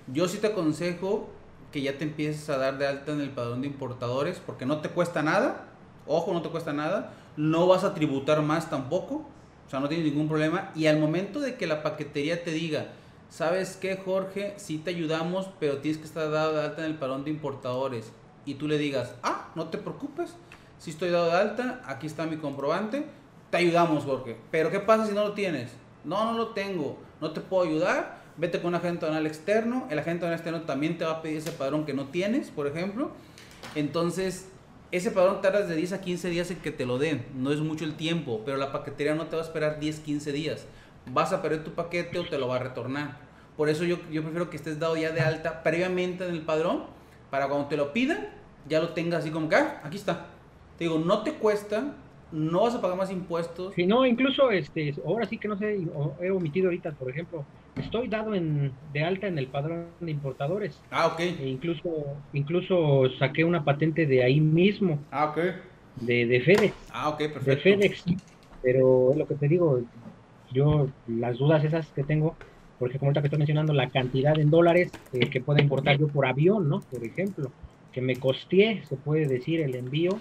yo 0.06 0.26
sí 0.26 0.38
te 0.38 0.46
aconsejo 0.46 1.28
que 1.72 1.82
ya 1.82 1.98
te 1.98 2.04
empieces 2.04 2.48
a 2.50 2.58
dar 2.58 2.78
de 2.78 2.86
alta 2.86 3.12
en 3.12 3.20
el 3.20 3.30
padrón 3.30 3.62
de 3.62 3.66
importadores, 3.66 4.40
porque 4.44 4.66
no 4.66 4.78
te 4.78 4.90
cuesta 4.90 5.22
nada, 5.22 5.64
ojo, 6.06 6.32
no 6.32 6.42
te 6.42 6.50
cuesta 6.50 6.72
nada, 6.72 7.14
no 7.36 7.66
vas 7.66 7.82
a 7.82 7.94
tributar 7.94 8.42
más 8.42 8.70
tampoco, 8.70 9.26
sea, 9.72 9.80
no 9.80 9.88
tienes 9.88 10.06
ningún 10.06 10.28
problema. 10.28 10.70
Y 10.74 10.86
al 10.86 10.98
momento 10.98 11.40
de 11.40 11.56
que 11.56 11.66
la 11.66 11.82
paquetería 11.82 12.44
te 12.44 12.50
diga, 12.50 12.88
¿sabes 13.30 13.78
qué, 13.80 13.96
Jorge? 13.96 14.54
Sí 14.58 14.78
te 14.78 14.90
ayudamos, 14.90 15.48
pero 15.58 15.78
tienes 15.78 15.98
que 15.98 16.06
estar 16.06 16.30
dado 16.30 16.52
de 16.52 16.62
alta 16.62 16.84
en 16.84 16.92
el 16.92 16.98
parón 16.98 17.24
de 17.24 17.30
importadores. 17.30 18.12
Y 18.44 18.54
tú 18.54 18.68
le 18.68 18.76
digas, 18.76 19.14
ah, 19.22 19.48
no 19.54 19.68
te 19.68 19.78
preocupes, 19.78 20.36
si 20.78 20.90
estoy 20.90 21.10
dado 21.10 21.26
de 21.26 21.36
alta, 21.36 21.80
aquí 21.86 22.06
está 22.06 22.26
mi 22.26 22.36
comprobante, 22.36 23.06
te 23.50 23.56
ayudamos, 23.56 24.04
Jorge. 24.04 24.36
Pero 24.50 24.70
¿qué 24.70 24.80
pasa 24.80 25.06
si 25.06 25.14
no 25.14 25.25
lo 25.25 25.32
tienes? 25.32 25.72
No, 26.04 26.25
no 26.25 26.36
lo 26.36 26.48
tengo, 26.48 26.98
no 27.20 27.30
te 27.30 27.40
puedo 27.40 27.64
ayudar. 27.64 28.21
Vete 28.37 28.61
con 28.61 28.69
un 28.69 28.75
agente 28.76 29.05
aduanal 29.05 29.26
externo. 29.26 29.87
El 29.90 29.99
agente 29.99 30.25
aduanal 30.25 30.38
externo 30.38 30.62
también 30.62 30.99
te 30.99 31.05
va 31.05 31.12
a 31.12 31.23
pedir 31.23 31.38
ese 31.38 31.52
padrón 31.52 31.84
que 31.84 31.94
no 31.94 32.06
tienes, 32.06 32.50
por 32.50 32.67
ejemplo. 32.67 33.11
Entonces, 33.75 34.49
ese 34.90 35.11
padrón 35.11 35.40
tardas 35.40 35.69
de 35.69 35.76
10 35.76 35.94
a 35.94 36.00
15 36.00 36.28
días 36.28 36.50
en 36.50 36.59
que 36.59 36.71
te 36.71 36.85
lo 36.85 36.99
den, 36.99 37.25
no 37.35 37.50
es 37.50 37.61
mucho 37.61 37.85
el 37.85 37.95
tiempo, 37.95 38.42
pero 38.45 38.59
la 38.59 38.73
paquetería 38.73 39.14
no 39.14 39.26
te 39.26 39.37
va 39.37 39.42
a 39.42 39.45
esperar 39.45 39.80
10, 39.80 40.00
15 40.00 40.33
días. 40.33 40.66
Vas 41.11 41.33
a 41.33 41.40
perder 41.40 41.64
tu 41.64 41.73
paquete 41.73 42.18
o 42.18 42.28
te 42.28 42.38
lo 42.38 42.49
va 42.49 42.56
a 42.56 42.59
retornar. 42.59 43.16
Por 43.56 43.68
eso 43.68 43.85
yo, 43.85 43.97
yo 44.11 44.23
prefiero 44.23 44.50
que 44.50 44.56
estés 44.56 44.78
dado 44.78 44.97
ya 44.97 45.11
de 45.11 45.21
alta 45.21 45.62
previamente 45.62 46.26
en 46.26 46.35
el 46.35 46.42
padrón, 46.42 46.85
para 47.30 47.49
cuando 47.49 47.68
te 47.68 47.76
lo 47.76 47.92
pidan, 47.92 48.28
ya 48.68 48.80
lo 48.80 48.90
tengas 48.90 49.21
así 49.21 49.30
como 49.30 49.49
que, 49.49 49.56
ah, 49.56 49.80
aquí 49.85 49.97
está. 49.97 50.26
Te 50.76 50.85
digo, 50.85 50.99
no 50.99 51.23
te 51.23 51.35
cuesta, 51.35 51.95
no 52.30 52.62
vas 52.62 52.75
a 52.75 52.80
pagar 52.83 52.97
más 52.97 53.11
impuestos. 53.11 53.75
Si 53.75 53.87
no, 53.87 54.04
incluso, 54.04 54.50
este, 54.50 54.95
ahora 55.06 55.26
sí 55.26 55.38
que 55.38 55.49
no 55.49 55.56
sé, 55.56 55.78
he 56.21 56.30
omitido 56.30 56.66
ahorita, 56.66 56.92
por 56.92 57.11
ejemplo, 57.11 57.45
estoy 57.76 58.09
dado 58.09 58.35
en, 58.35 58.73
de 58.93 59.02
alta 59.02 59.26
en 59.26 59.38
el 59.38 59.47
padrón 59.49 59.88
de 60.00 60.11
importadores. 60.11 60.81
Ah, 60.91 61.09
ok. 61.09 61.21
E 61.21 61.49
incluso, 61.49 61.91
incluso 62.33 63.11
saqué 63.19 63.45
una 63.45 63.64
patente 63.64 64.07
de 64.07 64.23
ahí 64.23 64.41
mismo. 64.41 64.99
Ah, 65.11 65.31
ok. 65.31 65.38
De, 65.97 66.26
de 66.26 66.41
FedEx. 66.41 66.75
Ah, 66.91 67.11
ok, 67.11 67.19
perfecto. 67.19 67.50
De 67.50 67.57
FedEx. 67.59 68.05
Pero 68.62 69.11
es 69.12 69.17
lo 69.17 69.26
que 69.26 69.35
te 69.35 69.49
digo, 69.49 69.81
yo 70.52 70.88
las 71.07 71.38
dudas 71.38 71.64
esas 71.64 71.91
que 71.93 72.05
tengo, 72.05 72.37
porque 72.79 72.99
como 72.99 73.09
ahorita 73.09 73.23
que 73.23 73.26
estoy 73.26 73.38
mencionando 73.38 73.73
la 73.73 73.91
cantidad 73.91 74.38
en 74.38 74.50
dólares 74.50 74.93
eh, 75.12 75.29
que 75.31 75.41
puedo 75.41 75.61
importar 75.61 75.99
yo 75.99 76.09
por 76.09 76.26
avión, 76.26 76.69
¿no? 76.69 76.81
Por 76.91 77.05
ejemplo, 77.05 77.52
que 77.91 78.00
me 78.00 78.19
costeé, 78.21 78.85
se 78.87 78.97
puede 78.97 79.26
decir, 79.26 79.61
el 79.61 79.75
envío 79.75 80.21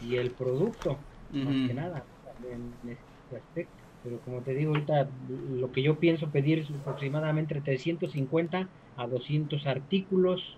y 0.00 0.16
el 0.16 0.32
producto 0.32 0.98
más 1.30 1.54
que 1.66 1.74
nada, 1.74 2.04
en 2.50 2.72
este 2.90 3.36
aspecto. 3.36 3.77
Pero 4.04 4.18
como 4.20 4.40
te 4.40 4.54
digo, 4.54 4.72
ahorita 4.72 5.08
lo 5.50 5.72
que 5.72 5.82
yo 5.82 5.98
pienso 5.98 6.28
pedir 6.28 6.60
es 6.60 6.70
aproximadamente 6.70 7.54
entre 7.54 7.72
350 7.72 8.68
a 8.96 9.06
200 9.06 9.66
artículos 9.66 10.56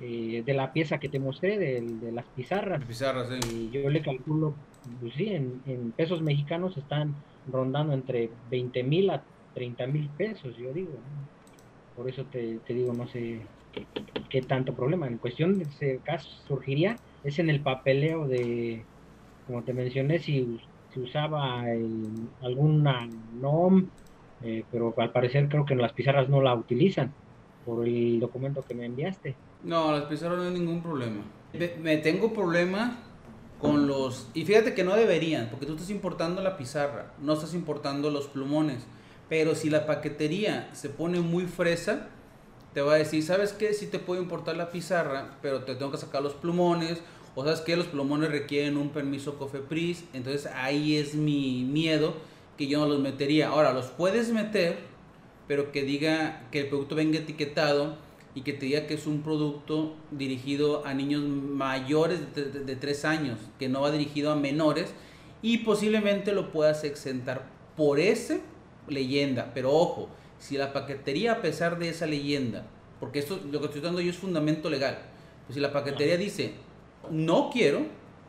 eh, 0.00 0.42
de 0.44 0.54
la 0.54 0.72
pieza 0.72 0.98
que 0.98 1.10
te 1.10 1.18
mostré, 1.18 1.58
de, 1.58 2.12
las 2.12 2.24
pizarras. 2.34 2.82
Pizarras, 2.84 3.28
Y 3.52 3.70
yo 3.70 3.90
le 3.90 4.00
calculo, 4.00 4.54
pues 5.00 5.12
sí, 5.14 5.28
en, 5.28 5.92
pesos 5.92 6.22
mexicanos 6.22 6.76
están 6.78 7.14
rondando 7.52 7.92
entre 7.92 8.30
20 8.50 8.82
mil 8.82 9.10
a 9.10 9.22
30 9.54 9.86
mil 9.88 10.08
pesos, 10.16 10.56
yo 10.56 10.72
digo. 10.72 10.92
Por 11.96 12.08
eso 12.08 12.24
te, 12.24 12.58
te, 12.66 12.72
digo, 12.72 12.94
no 12.94 13.06
sé 13.08 13.42
qué, 14.30 14.40
tanto 14.40 14.72
problema. 14.72 15.06
En 15.06 15.18
cuestión 15.18 15.58
de 15.58 15.64
ese 15.64 16.00
caso 16.02 16.30
surgiría, 16.48 16.96
es 17.22 17.38
en 17.38 17.50
el 17.50 17.60
papeleo 17.60 18.26
de, 18.26 18.82
como 19.46 19.62
te 19.64 19.74
mencioné, 19.74 20.18
si, 20.18 20.60
si 20.92 21.00
usaba 21.00 21.62
alguna 22.42 23.08
NOM, 23.40 23.86
eh, 24.42 24.64
pero 24.70 24.94
al 24.96 25.12
parecer 25.12 25.48
creo 25.48 25.64
que 25.64 25.74
en 25.74 25.82
las 25.82 25.92
pizarras 25.92 26.28
no 26.28 26.40
la 26.42 26.54
utilizan. 26.54 27.12
por 27.64 27.86
el 27.86 28.18
documento 28.20 28.64
que 28.66 28.74
me 28.74 28.86
enviaste. 28.86 29.36
No, 29.62 29.92
las 29.92 30.04
pizarras 30.04 30.38
no 30.38 30.44
hay 30.44 30.54
ningún 30.54 30.82
problema. 30.82 31.22
Me 31.82 31.98
tengo 31.98 32.32
problema 32.32 32.98
con 33.60 33.86
los... 33.86 34.28
Y 34.34 34.44
fíjate 34.44 34.72
que 34.74 34.82
no 34.82 34.96
deberían, 34.96 35.48
porque 35.50 35.66
tú 35.66 35.74
estás 35.74 35.90
importando 35.90 36.42
la 36.42 36.56
pizarra, 36.56 37.12
no 37.20 37.34
estás 37.34 37.52
importando 37.54 38.10
los 38.10 38.26
plumones. 38.28 38.86
Pero 39.28 39.54
si 39.54 39.68
la 39.70 39.86
paquetería 39.86 40.70
se 40.72 40.88
pone 40.88 41.20
muy 41.20 41.44
fresa, 41.44 42.08
te 42.72 42.80
va 42.80 42.94
a 42.94 42.96
decir, 42.96 43.22
¿sabes 43.22 43.52
qué? 43.52 43.74
Sí 43.74 43.86
te 43.86 43.98
puedo 43.98 44.22
importar 44.22 44.56
la 44.56 44.70
pizarra, 44.70 45.36
pero 45.42 45.64
te 45.64 45.74
tengo 45.74 45.92
que 45.92 45.98
sacar 45.98 46.22
los 46.22 46.34
plumones. 46.34 47.02
O 47.34 47.44
sabes 47.44 47.60
que 47.60 47.76
los 47.76 47.86
plumones 47.86 48.30
requieren 48.30 48.76
un 48.76 48.90
permiso 48.90 49.38
COFEPRIS. 49.38 50.04
Entonces 50.12 50.46
ahí 50.54 50.96
es 50.96 51.14
mi 51.14 51.64
miedo 51.64 52.14
que 52.56 52.66
yo 52.66 52.80
no 52.80 52.86
los 52.86 53.00
metería. 53.00 53.48
Ahora, 53.48 53.72
los 53.72 53.86
puedes 53.86 54.30
meter, 54.30 54.78
pero 55.46 55.72
que 55.72 55.82
diga 55.82 56.46
que 56.50 56.60
el 56.60 56.66
producto 56.68 56.94
venga 56.94 57.18
etiquetado 57.18 57.96
y 58.34 58.42
que 58.42 58.52
te 58.52 58.66
diga 58.66 58.86
que 58.86 58.94
es 58.94 59.06
un 59.06 59.22
producto 59.22 59.96
dirigido 60.10 60.86
a 60.86 60.94
niños 60.94 61.22
mayores 61.22 62.20
de, 62.34 62.76
3 62.76 63.04
años, 63.04 63.38
que 63.58 63.68
no 63.68 63.80
va 63.80 63.90
dirigido 63.90 64.30
a 64.30 64.36
menores 64.36 64.92
y 65.42 65.58
posiblemente 65.58 66.32
lo 66.32 66.52
puedas 66.52 66.84
exentar 66.84 67.46
por 67.76 67.98
esa 67.98 68.38
leyenda. 68.88 69.52
Pero 69.54 69.72
ojo, 69.72 70.08
si 70.38 70.56
la 70.56 70.72
paquetería 70.72 71.32
a 71.32 71.42
pesar 71.42 71.78
de 71.78 71.88
esa 71.88 72.06
leyenda, 72.06 72.66
porque 73.00 73.20
esto 73.20 73.40
lo 73.50 73.60
que 73.60 73.66
estoy 73.66 73.80
dando 73.80 74.00
yo 74.00 74.10
es 74.10 74.18
fundamento 74.18 74.70
legal, 74.70 74.98
pues 75.46 75.54
si 75.54 75.60
la 75.60 75.72
paquetería 75.72 76.16
dice 76.16 76.52
no 77.10 77.50
quiero, 77.50 77.86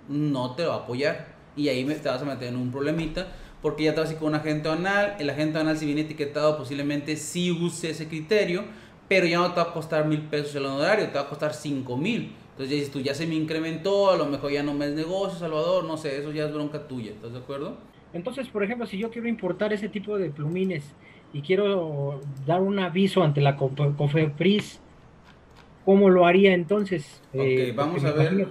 no 0.07 0.55
te 0.55 0.65
va 0.65 0.75
a 0.75 0.77
apoyar 0.77 1.27
y 1.55 1.67
ahí 1.67 1.83
te 1.83 2.09
vas 2.09 2.21
a 2.21 2.25
meter 2.25 2.49
en 2.49 2.55
un 2.55 2.71
problemita 2.71 3.27
porque 3.61 3.83
ya 3.83 3.93
te 3.93 4.01
vas 4.01 4.13
con 4.13 4.29
un 4.29 4.35
agente 4.35 4.69
anal, 4.69 5.15
el 5.19 5.29
agente 5.29 5.59
anal 5.59 5.77
si 5.77 5.85
viene 5.85 6.01
etiquetado 6.01 6.57
posiblemente 6.57 7.15
sí 7.15 7.51
use 7.51 7.91
ese 7.91 8.07
criterio, 8.07 8.63
pero 9.07 9.27
ya 9.27 9.37
no 9.37 9.49
te 9.53 9.57
va 9.57 9.69
a 9.69 9.73
costar 9.73 10.07
mil 10.07 10.21
pesos 10.21 10.55
el 10.55 10.65
honorario, 10.65 11.07
te 11.07 11.15
va 11.15 11.21
a 11.21 11.29
costar 11.29 11.53
cinco 11.53 11.97
mil. 11.97 12.33
Entonces 12.51 12.69
ya 12.69 12.75
dices 12.75 12.91
tú, 12.91 12.99
ya 12.99 13.13
se 13.13 13.27
me 13.27 13.35
incrementó, 13.35 14.09
a 14.09 14.17
lo 14.17 14.25
mejor 14.25 14.51
ya 14.51 14.63
no 14.63 14.73
me 14.73 14.85
es 14.85 14.93
negocio, 14.93 15.37
Salvador, 15.37 15.85
no 15.85 15.97
sé, 15.97 16.17
eso 16.17 16.31
ya 16.31 16.45
es 16.45 16.53
bronca 16.53 16.87
tuya, 16.87 17.11
¿estás 17.11 17.33
de 17.33 17.39
acuerdo? 17.39 17.77
Entonces, 18.13 18.47
por 18.49 18.63
ejemplo, 18.63 18.85
si 18.85 18.97
yo 18.97 19.09
quiero 19.09 19.27
importar 19.27 19.71
ese 19.71 19.89
tipo 19.89 20.17
de 20.17 20.29
plumines 20.29 20.83
y 21.33 21.41
quiero 21.41 22.19
dar 22.45 22.61
un 22.61 22.79
aviso 22.79 23.23
ante 23.23 23.41
la 23.41 23.55
COFEPRIS, 23.55 24.81
¿cómo 25.85 26.09
lo 26.09 26.25
haría 26.25 26.53
entonces? 26.53 27.21
Ok, 27.33 27.41
eh, 27.41 27.73
vamos, 27.75 28.03
a 28.03 28.11
ver, 28.11 28.47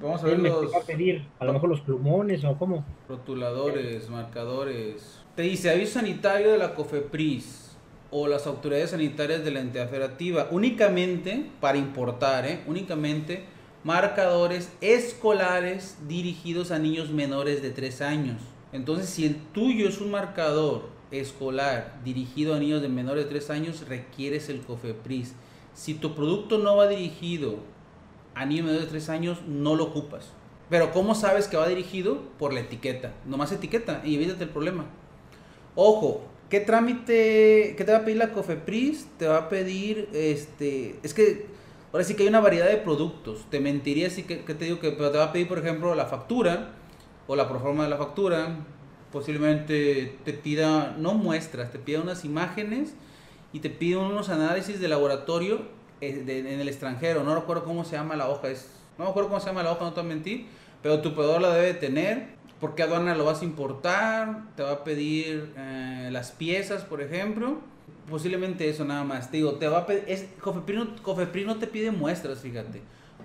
vamos 0.00 0.22
a 0.22 0.26
ver. 0.26 0.38
los... 0.38 0.72
va 0.72 0.78
a 0.78 0.86
pedir 0.86 1.24
a 1.38 1.44
lo 1.44 1.52
mejor 1.52 1.68
los 1.68 1.80
plumones 1.80 2.44
o 2.44 2.56
cómo. 2.56 2.84
Rotuladores, 3.08 4.08
marcadores. 4.08 5.20
Te 5.36 5.42
dice 5.42 5.70
aviso 5.70 6.00
sanitario 6.00 6.52
de 6.52 6.58
la 6.58 6.74
COFEPRIS 6.74 7.76
o 8.10 8.28
las 8.28 8.46
autoridades 8.46 8.90
sanitarias 8.90 9.42
de 9.44 9.50
la 9.50 9.60
entidad 9.60 9.88
federativa, 9.88 10.48
únicamente 10.50 11.46
para 11.60 11.78
importar, 11.78 12.46
¿eh? 12.46 12.60
únicamente 12.66 13.44
marcadores 13.84 14.70
escolares 14.80 15.98
dirigidos 16.06 16.70
a 16.70 16.78
niños 16.78 17.10
menores 17.10 17.62
de 17.62 17.70
3 17.70 18.02
años. 18.02 18.42
Entonces, 18.72 19.08
si 19.08 19.24
el 19.24 19.36
tuyo 19.36 19.88
es 19.88 20.00
un 20.00 20.10
marcador 20.10 20.88
escolar 21.10 22.00
dirigido 22.04 22.54
a 22.54 22.58
niños 22.58 22.82
de 22.82 22.88
menores 22.88 23.24
de 23.24 23.30
3 23.30 23.50
años, 23.50 23.88
requieres 23.88 24.48
el 24.48 24.60
COFEPRIS. 24.60 25.34
Si 25.74 25.94
tu 25.94 26.14
producto 26.14 26.58
no 26.58 26.76
va 26.76 26.88
dirigido 26.88 27.56
a 28.34 28.44
niños 28.46 28.70
de 28.70 28.86
3 28.86 29.08
años, 29.08 29.38
no 29.46 29.74
lo 29.74 29.84
ocupas. 29.84 30.30
Pero 30.70 30.92
¿cómo 30.92 31.14
sabes 31.14 31.48
que 31.48 31.56
va 31.56 31.68
dirigido? 31.68 32.22
Por 32.38 32.52
la 32.52 32.60
etiqueta. 32.60 33.12
Nomás 33.26 33.52
etiqueta 33.52 34.02
y 34.04 34.14
evítate 34.14 34.44
el 34.44 34.50
problema. 34.50 34.86
Ojo, 35.74 36.22
¿Qué 36.52 36.60
trámite, 36.60 37.74
qué 37.78 37.82
te 37.82 37.92
va 37.92 38.00
a 38.00 38.04
pedir 38.04 38.18
la 38.18 38.32
COFEPRIS? 38.32 39.06
Te 39.16 39.26
va 39.26 39.38
a 39.38 39.48
pedir, 39.48 40.10
este, 40.12 40.96
es 41.02 41.14
que 41.14 41.46
ahora 41.90 42.04
sí 42.04 42.12
que 42.12 42.24
hay 42.24 42.28
una 42.28 42.40
variedad 42.40 42.68
de 42.68 42.76
productos. 42.76 43.46
Te 43.48 43.58
mentiría 43.58 44.10
si 44.10 44.24
que, 44.24 44.36
te 44.36 44.66
digo 44.66 44.78
que 44.78 44.90
te 44.90 45.02
va 45.02 45.24
a 45.24 45.32
pedir, 45.32 45.48
por 45.48 45.58
ejemplo, 45.58 45.94
la 45.94 46.04
factura 46.04 46.74
o 47.26 47.36
la 47.36 47.48
proforma 47.48 47.84
de 47.84 47.88
la 47.88 47.96
factura. 47.96 48.66
Posiblemente 49.10 50.18
te 50.26 50.34
pida, 50.34 50.94
no 50.98 51.14
muestras, 51.14 51.72
te 51.72 51.78
pida 51.78 52.02
unas 52.02 52.22
imágenes 52.26 52.96
y 53.52 53.60
te 53.60 53.70
pide 53.70 53.96
unos 53.96 54.28
análisis 54.28 54.80
de 54.80 54.88
laboratorio 54.88 55.62
eh, 56.00 56.24
en 56.26 56.60
el 56.60 56.68
extranjero. 56.68 57.22
No 57.24 57.34
recuerdo 57.34 57.64
cómo 57.64 57.84
se 57.84 57.96
llama 57.96 58.16
la 58.16 58.28
hoja, 58.28 58.48
es, 58.48 58.68
no 58.98 59.04
me 59.04 59.10
acuerdo 59.10 59.28
cómo 59.28 59.40
se 59.40 59.46
llama 59.46 59.62
la 59.62 59.72
hoja, 59.72 59.84
no 59.84 59.92
te 59.92 60.00
voy 60.00 60.10
a 60.10 60.14
mentir, 60.14 60.46
pero 60.82 61.00
tu 61.00 61.14
proveedor 61.14 61.40
la 61.40 61.54
debe 61.54 61.74
tener 61.74 62.42
porque 62.62 62.84
aduana 62.84 63.16
lo 63.16 63.24
vas 63.24 63.42
a 63.42 63.44
importar, 63.44 64.44
te 64.54 64.62
va 64.62 64.70
a 64.70 64.84
pedir 64.84 65.52
eh, 65.56 66.10
las 66.12 66.30
piezas, 66.30 66.84
por 66.84 67.02
ejemplo. 67.02 67.58
Posiblemente 68.08 68.68
eso 68.68 68.84
nada 68.84 69.02
más. 69.02 69.32
Te 69.32 69.38
digo, 69.38 69.54
te 69.54 69.66
va 69.66 69.78
a 69.78 69.86
pedir. 69.86 70.04
Es, 70.06 70.28
Cofepris, 70.40 71.44
no, 71.44 71.56
te 71.56 71.66
pide 71.66 71.90
muestras, 71.90 72.38
fíjate. 72.38 72.80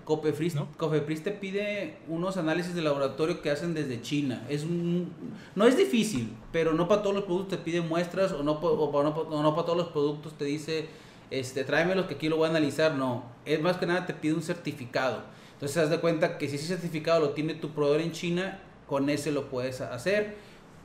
Cofepris, 0.07 0.55
¿No? 0.55 0.69
Cofepris 0.77 1.21
te 1.21 1.31
pide 1.31 1.97
unos 2.07 2.37
análisis 2.37 2.73
de 2.73 2.81
laboratorio 2.81 3.41
que 3.41 3.51
hacen 3.51 3.73
desde 3.73 4.01
China. 4.01 4.41
Es 4.47 4.65
no 4.65 5.65
es 5.67 5.75
difícil, 5.75 6.33
pero 6.53 6.71
no 6.71 6.87
para 6.87 7.01
todos 7.01 7.13
los 7.13 7.25
productos 7.25 7.57
te 7.59 7.63
pide 7.65 7.81
muestras 7.81 8.31
o 8.31 8.41
no, 8.41 8.53
o 8.53 9.03
no, 9.03 9.43
no 9.43 9.53
para 9.53 9.65
todos 9.65 9.77
los 9.77 9.89
productos 9.89 10.37
te 10.37 10.45
dice, 10.45 10.87
este, 11.29 11.65
tráeme 11.65 11.93
los 11.93 12.05
que 12.05 12.13
aquí 12.13 12.29
lo 12.29 12.37
voy 12.37 12.47
a 12.47 12.51
analizar. 12.51 12.95
No, 12.95 13.25
es 13.43 13.61
más 13.61 13.75
que 13.75 13.85
nada 13.85 14.05
te 14.05 14.13
pide 14.13 14.33
un 14.33 14.41
certificado. 14.41 15.23
Entonces, 15.51 15.73
te 15.73 15.81
das 15.81 15.89
de 15.89 15.99
cuenta 15.99 16.37
que 16.37 16.47
si 16.47 16.55
ese 16.55 16.67
certificado 16.67 17.19
lo 17.19 17.29
tiene 17.31 17.53
tu 17.55 17.71
proveedor 17.71 17.99
en 17.99 18.13
China, 18.13 18.61
con 18.87 19.09
ese 19.09 19.33
lo 19.33 19.49
puedes 19.49 19.81
hacer. 19.81 20.37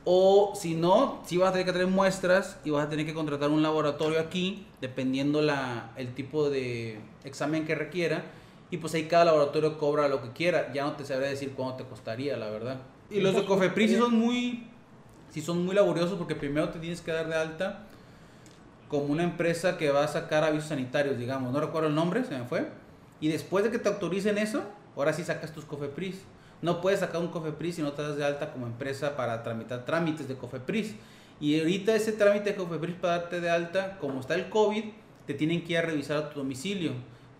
O 0.03 0.51
si 0.53 0.75
no, 0.75 1.21
si 1.25 1.37
vas 1.37 1.51
a 1.51 1.51
tener 1.53 1.65
que 1.65 1.71
traer 1.71 1.87
muestras 1.87 2.57
y 2.65 2.71
vas 2.71 2.87
a 2.87 2.89
tener 2.89 3.05
que 3.05 3.13
contratar 3.13 3.51
un 3.51 3.63
laboratorio 3.63 4.19
aquí, 4.19 4.67
dependiendo 4.81 5.41
la, 5.41 5.93
el 5.95 6.13
tipo 6.13 6.49
de 6.49 6.99
examen 7.23 7.65
que 7.65 7.73
requiera. 7.73 8.25
Y 8.73 8.77
pues 8.77 8.95
ahí 8.95 9.03
cada 9.03 9.25
laboratorio 9.25 9.77
cobra 9.77 10.07
lo 10.07 10.23
que 10.23 10.31
quiera. 10.31 10.73
Ya 10.73 10.83
no 10.83 10.93
te 10.93 11.05
sabré 11.05 11.27
decir 11.29 11.53
cuánto 11.55 11.83
te 11.83 11.87
costaría, 11.87 12.35
la 12.37 12.49
verdad. 12.49 12.79
Y 13.11 13.21
los 13.21 13.35
de 13.35 13.45
Cofepris 13.45 13.91
sí 13.91 13.97
son 13.97 14.15
muy, 14.15 14.67
sí 15.29 15.41
son 15.43 15.63
muy 15.63 15.75
laboriosos 15.75 16.17
porque 16.17 16.33
primero 16.33 16.69
te 16.69 16.79
tienes 16.79 16.99
que 16.99 17.11
dar 17.11 17.27
de 17.29 17.35
alta 17.35 17.85
como 18.87 19.05
una 19.13 19.21
empresa 19.21 19.77
que 19.77 19.91
va 19.91 20.03
a 20.03 20.07
sacar 20.07 20.43
avisos 20.43 20.69
sanitarios, 20.69 21.19
digamos. 21.19 21.53
No 21.53 21.59
recuerdo 21.59 21.89
el 21.89 21.93
nombre, 21.93 22.23
se 22.23 22.35
me 22.35 22.45
fue. 22.45 22.67
Y 23.21 23.27
después 23.27 23.63
de 23.63 23.69
que 23.69 23.77
te 23.77 23.89
autoricen 23.89 24.39
eso, 24.39 24.63
ahora 24.95 25.13
sí 25.13 25.23
sacas 25.23 25.51
tus 25.51 25.65
Cofepris. 25.65 26.23
No 26.63 26.81
puedes 26.81 27.01
sacar 27.01 27.21
un 27.21 27.27
COFEPRIS 27.27 27.75
si 27.75 27.83
no 27.83 27.91
te 27.91 28.01
das 28.01 28.17
de 28.17 28.25
alta 28.25 28.51
como 28.51 28.65
empresa 28.65 29.15
para 29.15 29.43
tramitar 29.43 29.85
trámites 29.85 30.27
de 30.27 30.33
COFEPRIS. 30.33 30.95
Y 31.39 31.59
ahorita 31.59 31.93
ese 31.93 32.11
trámite 32.13 32.49
de 32.49 32.55
COFEPRIS 32.55 32.95
para 32.95 33.19
darte 33.19 33.39
de 33.39 33.51
alta, 33.51 33.99
como 33.99 34.19
está 34.19 34.33
el 34.33 34.49
COVID, 34.49 34.85
te 35.27 35.35
tienen 35.35 35.63
que 35.63 35.73
ir 35.73 35.77
a 35.77 35.83
revisar 35.83 36.17
a 36.17 36.29
tu 36.31 36.39
domicilio. 36.39 36.93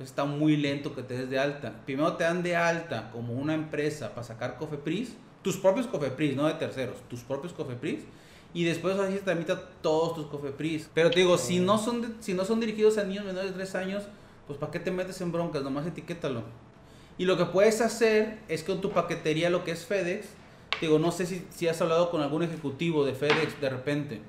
Está 0.04 0.26
muy 0.26 0.58
lento 0.58 0.94
que 0.94 1.04
te 1.04 1.18
des 1.18 1.30
de 1.30 1.40
alta. 1.40 1.74
Primero 1.86 2.14
te 2.14 2.24
dan 2.24 2.44
de 2.44 2.56
alta 2.56 3.10
como 3.12 3.34
una 3.34 3.54
empresa 3.54 4.10
para 4.10 4.24
sacar 4.24 4.58
COFEPRIS, 4.58 5.16
tus 5.42 5.58
propios 5.58 5.88
COFEPRIS, 5.88 6.36
no 6.36 6.48
de 6.48 6.54
terceros, 6.54 6.98
tus 7.10 7.22
propios 7.22 7.54
COFEPRIS. 7.54 8.04
Y 8.54 8.66
después 8.66 9.00
así 9.00 9.14
se 9.14 9.22
tramita 9.22 9.70
todos 9.82 10.16
tus 10.16 10.28
COFEPRIS. 10.28 10.90
Pero 10.94 11.10
te 11.10 11.22
digo, 11.22 11.38
si 11.38 11.60
no 11.60 11.78
son, 11.78 12.18
si 12.20 12.34
no 12.34 12.46
son 12.46 12.60
dirigidos 12.60 12.98
a 12.98 13.04
niños 13.04 13.26
menores 13.26 13.52
de 13.52 13.56
3 13.56 13.76
años, 13.76 14.04
pues 14.46 14.60
¿para 14.60 14.72
qué 14.72 14.80
te 14.80 14.92
metes 14.92 15.20
en 15.22 15.32
broncas? 15.32 15.64
Nomás 15.64 15.88
etiquétalo. 15.88 16.44
Y 17.18 17.26
lo 17.26 17.38
que 17.38 17.46
puedes 17.46 17.82
hacer 17.82 18.40
es 18.48 18.64
con 18.64 18.82
tu 18.82 18.92
paquetería, 18.92 19.50
lo 19.50 19.64
que 19.64 19.72
es 19.72 19.86
FedEx, 19.86 20.28
digo, 20.82 21.00
no 21.00 21.12
sé 21.12 21.26
si, 21.26 21.46
si 21.50 21.68
has 21.68 21.82
hablado 21.82 22.12
con 22.12 22.22
algún 22.22 22.44
ejecutivo 22.44 23.06
de 23.06 23.14
FedEx 23.14 23.60
de 23.62 23.70
repente. 23.70 24.22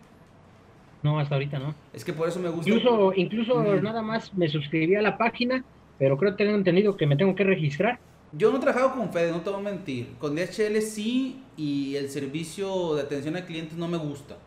No, 1.04 1.20
hasta 1.20 1.34
ahorita 1.34 1.58
no. 1.58 1.74
Es 1.92 2.02
que 2.02 2.14
por 2.14 2.26
eso 2.26 2.40
me 2.40 2.48
gusta. 2.48 2.68
Incluso, 2.68 3.12
incluso 3.14 3.62
nada 3.82 4.00
más 4.00 4.32
me 4.34 4.48
suscribí 4.48 4.96
a 4.96 5.02
la 5.02 5.18
página, 5.18 5.62
pero 5.98 6.16
creo 6.16 6.32
que 6.34 6.44
tengo 6.44 6.56
entendido 6.56 6.96
que 6.96 7.06
me 7.06 7.14
tengo 7.14 7.34
que 7.34 7.44
registrar. 7.44 8.00
Yo 8.32 8.50
no 8.50 8.56
he 8.56 8.60
trabajado 8.60 8.94
con 8.94 9.12
FedEx, 9.12 9.32
no 9.32 9.42
te 9.42 9.50
voy 9.50 9.60
a 9.60 9.62
mentir. 9.62 10.14
Con 10.18 10.34
DHL 10.34 10.80
sí, 10.80 11.42
y 11.58 11.94
el 11.96 12.08
servicio 12.08 12.94
de 12.94 13.02
atención 13.02 13.36
al 13.36 13.44
cliente 13.44 13.74
no 13.76 13.86
me 13.86 13.98
gusta. 13.98 14.38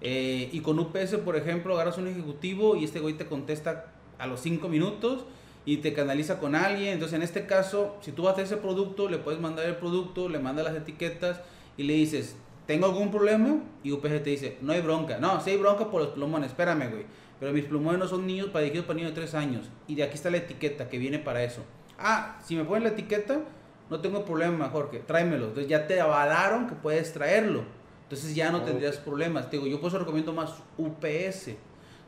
Eh, 0.00 0.48
y 0.52 0.60
con 0.60 0.78
UPS, 0.78 1.16
por 1.24 1.34
ejemplo, 1.34 1.74
agarras 1.74 1.98
un 1.98 2.06
ejecutivo 2.06 2.76
y 2.76 2.84
este 2.84 3.00
güey 3.00 3.14
te 3.14 3.26
contesta 3.26 3.86
a 4.18 4.28
los 4.28 4.38
5 4.38 4.68
minutos 4.68 5.24
y 5.66 5.78
te 5.78 5.94
canaliza 5.94 6.38
con 6.38 6.54
alguien. 6.54 6.92
Entonces, 6.92 7.16
en 7.16 7.22
este 7.22 7.44
caso, 7.46 7.96
si 8.02 8.12
tú 8.12 8.22
vas 8.22 8.30
a 8.30 8.32
hacer 8.34 8.44
ese 8.44 8.56
producto, 8.58 9.08
le 9.08 9.18
puedes 9.18 9.40
mandar 9.40 9.66
el 9.66 9.74
producto, 9.74 10.28
le 10.28 10.38
mandas 10.38 10.64
las 10.64 10.76
etiquetas 10.76 11.40
y 11.76 11.82
le 11.82 11.94
dices, 11.94 12.36
¿tengo 12.68 12.84
algún 12.84 13.10
problema? 13.10 13.62
Y 13.82 13.92
UPG 13.92 14.22
te 14.22 14.30
dice, 14.30 14.58
no 14.60 14.74
hay 14.74 14.82
bronca. 14.82 15.16
No, 15.18 15.40
sí 15.40 15.50
hay 15.50 15.56
bronca 15.56 15.90
por 15.90 16.02
los 16.02 16.10
plumones, 16.10 16.50
espérame, 16.50 16.90
güey. 16.90 17.06
Pero 17.40 17.50
mis 17.52 17.64
plumones 17.64 17.98
no 17.98 18.06
son 18.06 18.26
niños 18.26 18.48
para 18.48 18.60
dirigidos 18.60 18.86
para 18.86 18.98
niños 18.98 19.12
de 19.12 19.22
3 19.22 19.34
años. 19.34 19.70
Y 19.86 19.94
de 19.94 20.02
aquí 20.02 20.14
está 20.14 20.28
la 20.28 20.36
etiqueta 20.36 20.90
que 20.90 20.98
viene 20.98 21.18
para 21.18 21.42
eso. 21.42 21.62
Ah, 21.98 22.38
si 22.44 22.56
me 22.56 22.64
ponen 22.64 22.82
la 22.82 22.90
etiqueta, 22.90 23.40
no 23.88 24.00
tengo 24.00 24.22
problema, 24.26 24.68
Jorge, 24.68 24.98
tráemelo. 24.98 25.46
Entonces 25.46 25.66
ya 25.66 25.86
te 25.86 25.98
avalaron 25.98 26.68
que 26.68 26.74
puedes 26.74 27.10
traerlo. 27.14 27.64
Entonces 28.02 28.34
ya 28.34 28.52
no 28.52 28.60
tendrías 28.60 28.98
problemas. 28.98 29.48
Te 29.48 29.56
digo, 29.56 29.66
yo 29.66 29.80
por 29.80 29.88
eso 29.88 29.98
recomiendo 29.98 30.34
más 30.34 30.62
UPS. 30.76 31.52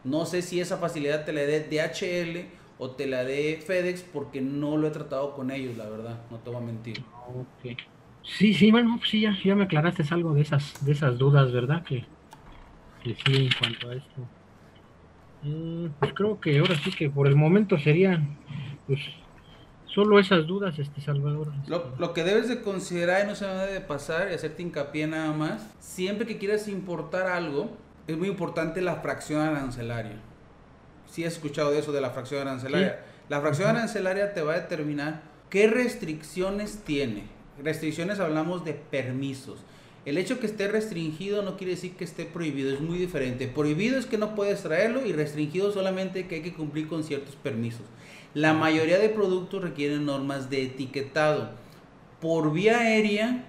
No 0.05 0.27
sé 0.27 0.43
si 0.43 0.61
esa 0.61 0.77
facilidad 0.77 1.25
te 1.25 1.33
la 1.33 1.41
dé 1.41 1.61
DHL 1.61 2.51
o 2.79 2.91
te 2.91 3.07
la 3.07 3.25
dé 3.25 3.63
FedEx 3.65 4.03
porque 4.03 4.43
no 4.43 4.77
lo 4.77 4.89
he 4.89 4.91
tratado 4.91 5.35
con 5.35 5.51
ellos, 5.51 5.79
la 5.79 5.89
verdad, 5.89 6.21
no 6.31 6.39
te 6.39 6.51
voy 6.51 6.63
a 6.63 6.67
mentir. 6.67 7.03
Sí, 8.23 8.55
sí, 8.55 8.71
bueno, 8.71 8.97
pues 8.99 9.11
sí, 9.11 9.21
ya, 9.23 9.55
me 9.55 9.65
aclaraste 9.65 10.05
algo 10.11 10.35
de 10.35 10.43
esas, 10.43 10.85
de 10.85 10.93
esas 10.93 11.19
dudas, 11.19 11.53
¿verdad? 11.53 11.83
Que, 11.83 12.05
que 13.03 13.15
sí, 13.15 13.37
en 13.37 13.51
cuanto 13.59 13.89
a 13.89 13.95
esto. 13.95 14.29
Mm, 15.43 15.87
pues 15.99 16.13
creo 16.15 16.41
que 16.41 16.59
ahora 16.59 16.77
sí 16.77 16.91
que 16.91 17.09
por 17.09 17.27
el 17.27 17.35
momento 17.35 17.79
serían 17.79 18.37
pues 18.87 19.01
solo 19.87 20.19
esas 20.19 20.47
dudas, 20.47 20.79
este 20.79 21.01
Salvador. 21.01 21.53
Lo, 21.67 21.95
lo, 21.99 22.13
que 22.13 22.25
debes 22.25 22.49
de 22.49 22.61
considerar 22.61 23.25
y 23.25 23.29
no 23.29 23.35
se 23.35 23.47
debe 23.47 23.73
de 23.73 23.81
pasar 23.81 24.31
y 24.31 24.35
hacerte 24.35 24.63
hincapié 24.63 25.07
nada 25.07 25.33
más, 25.33 25.67
siempre 25.81 26.27
que 26.27 26.39
quieras 26.39 26.69
importar 26.69 27.27
algo, 27.27 27.77
es 28.07 28.17
muy 28.19 28.29
importante 28.29 28.81
la 28.83 28.97
fracción 28.97 29.41
arancelaria. 29.41 30.17
Si 31.11 31.25
has 31.25 31.35
escuchado 31.35 31.71
de 31.71 31.79
eso 31.79 31.93
de 31.93 32.01
la 32.01 32.11
fracción 32.11 32.43
arancelaria. 32.43 33.01
La 33.29 33.41
fracción 33.41 33.69
arancelaria 33.69 34.35
te 34.35 34.43
va 34.43 34.55
a 34.55 34.61
determinar 34.61 35.23
qué 35.49 35.69
restricciones 35.69 36.83
tiene. 36.85 37.25
Restricciones 37.63 38.21
hablamos 38.21 38.65
de 38.65 38.75
permisos. 38.75 39.61
El 40.07 40.17
hecho 40.17 40.41
que 40.41 40.47
esté 40.47 40.67
restringido 40.67 41.43
no 41.43 41.59
quiere 41.59 41.75
decir 41.75 41.93
que 41.93 42.05
esté 42.05 42.25
prohibido, 42.25 42.73
es 42.73 42.81
muy 42.81 42.97
diferente. 42.97 43.49
Prohibido 43.49 43.99
es 43.99 44.07
que 44.07 44.17
no 44.17 44.35
puedes 44.35 44.63
traerlo 44.63 45.05
y 45.05 45.13
restringido 45.13 45.73
solamente 45.73 46.27
que 46.27 46.37
hay 46.37 46.43
que 46.43 46.55
cumplir 46.55 46.89
con 46.89 47.05
ciertos 47.05 47.37
permisos. 47.37 47.83
La 48.33 48.55
mayoría 48.55 48.99
de 48.99 49.11
productos 49.11 49.63
requieren 49.63 50.07
normas 50.07 50.49
de 50.49 50.63
etiquetado. 50.63 51.51
Por 52.21 52.53
vía 52.53 52.79
aérea 52.79 53.45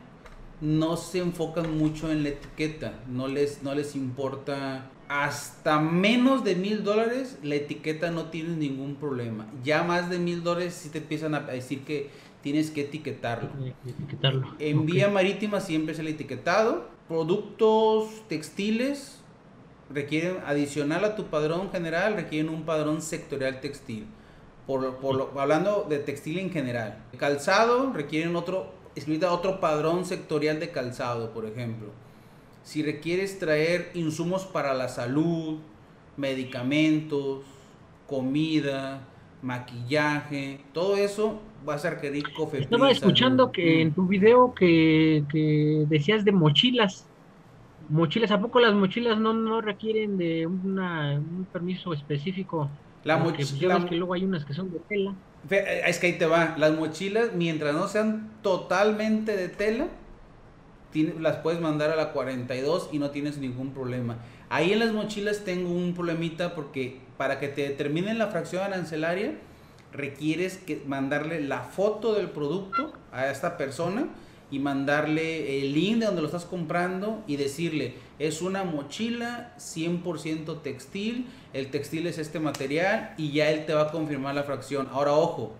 no 0.60 0.98
se 0.98 1.20
enfocan 1.20 1.78
mucho 1.78 2.12
en 2.12 2.24
la 2.24 2.30
etiqueta, 2.30 3.00
no 3.08 3.28
les, 3.28 3.64
no 3.64 3.74
les 3.74 3.96
importa. 3.96 4.90
Hasta 5.08 5.80
menos 5.80 6.44
de 6.44 6.56
mil 6.56 6.84
dólares 6.84 7.38
la 7.44 7.56
etiqueta 7.56 8.12
no 8.12 8.26
tiene 8.26 8.56
ningún 8.56 8.96
problema. 8.96 9.48
Ya 9.64 9.84
más 9.84 10.10
de 10.10 10.20
mil 10.20 10.44
dólares 10.44 10.74
si 10.74 10.90
te 10.90 11.00
empiezan 11.00 11.36
a 11.36 11.42
decir 11.42 11.82
que 11.84 12.10
tienes 12.42 12.72
que 12.72 12.82
etiquetarlo. 12.82 13.50
En 14.60 14.86
vía 14.86 15.10
marítima 15.10 15.62
siempre 15.62 15.94
es 15.94 16.00
el 16.00 16.08
etiquetado. 16.08 16.90
Productos 17.08 18.10
textiles 18.28 19.20
requieren, 19.90 20.38
adicional 20.46 21.04
a 21.06 21.16
tu 21.16 21.26
padrón 21.26 21.72
general, 21.72 22.16
requieren 22.16 22.50
un 22.50 22.64
padrón 22.64 23.02
sectorial 23.02 23.60
textil. 23.60 24.08
Por, 24.68 24.98
por 24.98 25.32
hablando 25.40 25.86
de 25.90 26.00
textil 26.00 26.40
en 26.40 26.52
general. 26.52 27.04
Calzado 27.18 27.92
requieren 27.94 28.36
otro, 28.36 28.72
escrita 28.96 29.32
otro 29.32 29.60
padrón 29.60 30.06
sectorial 30.06 30.60
de 30.60 30.72
calzado, 30.72 31.32
por 31.32 31.46
ejemplo. 31.46 31.90
Si 32.64 32.84
requieres 32.84 33.40
traer 33.40 33.92
insumos 33.96 34.46
para 34.46 34.74
la 34.74 34.88
salud, 34.88 35.60
medicamentos, 36.16 37.44
comida, 38.08 39.08
maquillaje, 39.42 40.60
todo 40.74 40.96
eso 40.98 41.40
vas 41.66 41.86
a 41.86 41.92
requerir 41.92 42.32
COFEPRIS. 42.34 42.64
Estaba 42.64 42.92
escuchando 42.92 43.52
que 43.52 43.82
en 43.82 43.94
tu 43.94 44.08
video 44.08 44.54
que, 44.54 45.24
decías 45.88 46.26
de 46.26 46.32
mochilas. 46.32 47.08
Mochilas, 47.90 48.32
¿a 48.32 48.40
poco 48.40 48.60
las 48.60 48.74
mochilas 48.74 49.18
no, 49.18 49.34
no 49.34 49.60
requieren 49.60 50.18
de 50.18 50.48
un 50.48 51.48
permiso 51.52 51.94
específico? 51.94 52.70
La 53.04 53.18
mochila. 53.18 53.78
Pues, 53.78 53.90
que 53.90 53.96
luego 53.96 54.14
hay 54.14 54.24
unas 54.24 54.46
que 54.46 54.54
son 54.54 54.72
de 54.72 54.80
tela. 54.80 55.14
Eh, 55.50 55.82
es 55.88 56.00
que 56.00 56.08
ahí 56.08 56.18
te 56.18 56.26
va. 56.26 56.56
Las 56.58 56.78
mochilas, 56.78 57.34
mientras 57.34 57.74
no 57.74 57.88
sean 57.88 58.30
totalmente 58.42 59.36
de 59.36 59.50
tela, 59.50 59.88
las 60.94 61.38
puedes 61.38 61.62
mandar 61.62 61.92
a 61.92 61.96
la 61.96 62.12
42 62.12 62.90
y 62.92 63.00
no 63.00 63.12
tienes 63.12 63.38
ningún 63.38 63.74
problema. 63.74 64.18
Ahí 64.50 64.74
en 64.74 64.80
las 64.80 64.92
mochilas 64.92 65.44
tengo 65.46 65.72
un 65.72 65.94
problemita 65.94 66.56
porque 66.56 67.00
para 67.18 67.40
que 67.40 67.48
te 67.48 67.62
determinen 67.62 68.18
la 68.18 68.28
fracción 68.28 68.64
arancelaria, 68.64 69.36
requieres 69.94 70.58
que 70.58 70.82
mandarle 70.86 71.42
la 71.42 71.62
foto 71.62 72.14
del 72.14 72.30
producto 72.30 72.94
a 73.12 73.28
esta 73.30 73.58
persona 73.58 74.08
y 74.50 74.60
mandarle 74.60 75.62
el 75.62 75.74
link 75.74 76.00
de 76.00 76.06
donde 76.08 76.22
lo 76.22 76.28
estás 76.28 76.46
comprando 76.46 77.24
y 77.26 77.38
decirle, 77.38 77.96
es 78.20 78.42
una 78.42 78.66
mochila 78.66 79.54
100% 79.58 80.62
textil, 80.62 81.28
el 81.54 81.72
textil 81.72 82.06
es 82.08 82.18
este 82.18 82.40
material 82.40 83.14
y 83.18 83.32
ya 83.32 83.50
él 83.50 83.66
te 83.66 83.74
va 83.74 83.84
a 83.84 83.92
confirmar 83.92 84.36
la 84.36 84.44
fracción. 84.44 84.90
Ahora, 84.92 85.14
ojo, 85.14 85.54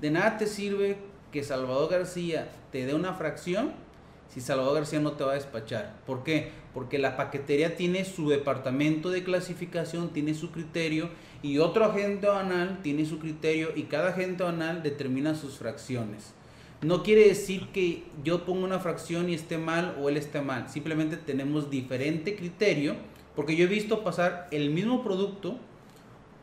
de 0.00 0.10
nada 0.10 0.36
te 0.36 0.46
sirve 0.46 0.98
que 1.30 1.44
Salvador 1.44 1.90
García 1.90 2.50
te 2.72 2.84
dé 2.86 2.94
una 2.94 3.14
fracción 3.14 3.83
si 4.28 4.40
Salvador 4.40 4.74
García 4.74 5.00
no 5.00 5.12
te 5.12 5.24
va 5.24 5.32
a 5.32 5.36
despachar. 5.36 5.94
¿Por 6.06 6.24
qué? 6.24 6.50
Porque 6.72 6.98
la 6.98 7.16
paquetería 7.16 7.76
tiene 7.76 8.04
su 8.04 8.28
departamento 8.28 9.10
de 9.10 9.22
clasificación, 9.22 10.10
tiene 10.12 10.34
su 10.34 10.50
criterio 10.50 11.08
y 11.42 11.58
otro 11.58 11.84
agente 11.84 12.26
aduanal 12.26 12.80
tiene 12.82 13.06
su 13.06 13.18
criterio 13.18 13.68
y 13.76 13.84
cada 13.84 14.10
agente 14.10 14.42
aduanal 14.42 14.82
determina 14.82 15.34
sus 15.34 15.58
fracciones. 15.58 16.34
No 16.82 17.02
quiere 17.02 17.28
decir 17.28 17.68
que 17.68 18.04
yo 18.24 18.44
ponga 18.44 18.64
una 18.64 18.80
fracción 18.80 19.30
y 19.30 19.34
esté 19.34 19.56
mal 19.56 19.96
o 20.00 20.08
él 20.08 20.16
esté 20.16 20.40
mal. 20.40 20.68
Simplemente 20.68 21.16
tenemos 21.16 21.70
diferente 21.70 22.36
criterio 22.36 22.96
porque 23.36 23.56
yo 23.56 23.64
he 23.64 23.68
visto 23.68 24.04
pasar 24.04 24.48
el 24.50 24.70
mismo 24.70 25.02
producto 25.02 25.56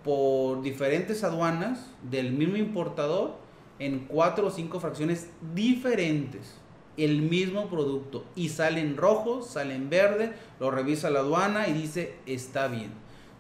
por 0.04 0.62
diferentes 0.62 1.24
aduanas 1.24 1.92
del 2.10 2.32
mismo 2.32 2.58
importador 2.58 3.36
en 3.80 4.06
cuatro 4.08 4.48
o 4.48 4.52
cinco 4.52 4.80
fracciones 4.80 5.30
diferentes. 5.54 6.61
El 6.98 7.22
mismo 7.22 7.70
producto 7.70 8.26
y 8.36 8.50
sale 8.50 8.82
en 8.82 8.98
rojo, 8.98 9.42
sale 9.42 9.76
en 9.76 9.90
verde, 9.90 10.34
lo 10.60 10.72
revisa 10.72 11.10
la 11.10 11.20
aduana 11.20 11.68
y 11.68 11.74
dice 11.74 12.16
está 12.26 12.68
bien 12.68 12.92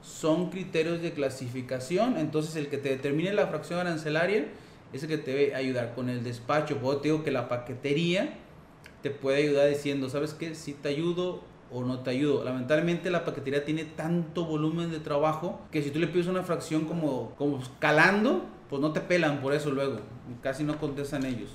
son 0.02 0.50
criterios 0.50 1.02
de 1.02 1.14
clasificación, 1.14 2.18
entonces 2.18 2.56
el 2.56 2.68
que 2.70 2.78
te 2.78 2.90
determine 2.90 3.34
la 3.34 3.48
fracción 3.48 3.80
arancelaria 3.80 4.48
es 4.94 5.04
el 5.04 5.10
que 5.10 5.18
te 5.18 5.32
debe 5.32 5.56
ayudar 5.56 5.94
con 5.94 6.10
el 6.10 6.24
despacho. 6.24 6.78
Puedo 6.78 6.98
te 6.98 7.10
digo 7.10 7.24
que 7.24 7.32
la 7.32 7.48
paquetería 7.48 8.34
te 9.02 9.10
puede 9.10 9.38
ayudar 9.44 9.70
diciendo, 9.70 10.10
¿sabes 10.10 10.34
qué? 10.34 10.56
Si 10.56 10.74
te 10.74 10.90
ayudo 10.90 11.44
o 11.72 11.84
no 11.84 12.00
te 12.00 12.10
ayudo. 12.10 12.44
Lamentablemente 12.44 13.10
la 13.10 13.24
paquetería 13.24 13.64
tiene 13.64 13.86
tanto 13.86 14.46
volumen 14.46 14.92
de 14.92 15.00
trabajo 15.00 15.62
que 15.72 15.82
si 15.82 15.92
tú 15.92 16.00
le 16.00 16.08
pides 16.08 16.28
una 16.28 16.44
fracción 16.44 16.86
como, 16.86 17.34
como 17.38 17.62
calando, 17.80 18.46
pues 18.70 18.82
no 18.82 18.92
te 18.92 19.02
pelan 19.02 19.40
por 19.40 19.54
eso 19.54 19.72
luego. 19.72 19.98
Casi 20.42 20.64
no 20.64 20.78
contestan 20.78 21.26
ellos. 21.26 21.52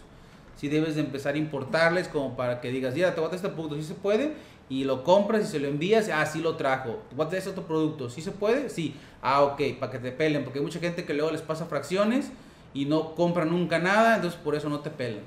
Si 0.56 0.68
debes 0.68 0.94
de 0.94 1.02
empezar 1.02 1.34
a 1.34 1.38
importarles 1.38 2.08
como 2.08 2.36
para 2.36 2.60
que 2.60 2.70
digas, 2.70 2.94
ya, 2.94 3.14
te 3.14 3.20
voy 3.20 3.30
a 3.30 3.34
este 3.34 3.48
punto, 3.50 3.76
si 3.76 3.82
se 3.82 3.94
puede, 3.94 4.32
y 4.68 4.84
lo 4.84 5.04
compras 5.04 5.44
y 5.44 5.46
se 5.46 5.60
lo 5.60 5.68
envías, 5.68 6.08
ah, 6.12 6.24
sí 6.26 6.40
lo 6.40 6.56
trajo. 6.56 7.02
¿Tú 7.10 7.16
vas 7.16 7.26
a 7.26 7.30
traer 7.30 7.48
otro 7.48 7.66
producto? 7.66 8.10
¿Sí 8.10 8.22
se 8.22 8.32
puede? 8.32 8.68
Sí. 8.70 8.94
Ah, 9.22 9.42
ok, 9.42 9.60
para 9.78 9.92
que 9.92 9.98
te 9.98 10.12
pelen, 10.12 10.44
porque 10.44 10.58
hay 10.58 10.64
mucha 10.64 10.80
gente 10.80 11.04
que 11.04 11.14
luego 11.14 11.30
les 11.30 11.42
pasa 11.42 11.66
fracciones 11.66 12.32
y 12.74 12.86
no 12.86 13.14
compran 13.14 13.50
nunca 13.50 13.78
nada, 13.78 14.16
entonces 14.16 14.38
por 14.40 14.54
eso 14.54 14.68
no 14.68 14.80
te 14.80 14.90
pelan. 14.90 15.22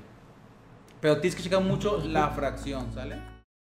Pero 1.00 1.20
tienes 1.20 1.34
que 1.34 1.42
checar 1.42 1.62
mucho 1.62 2.02
la 2.04 2.28
fracción, 2.28 2.92
¿sale? 2.92 3.39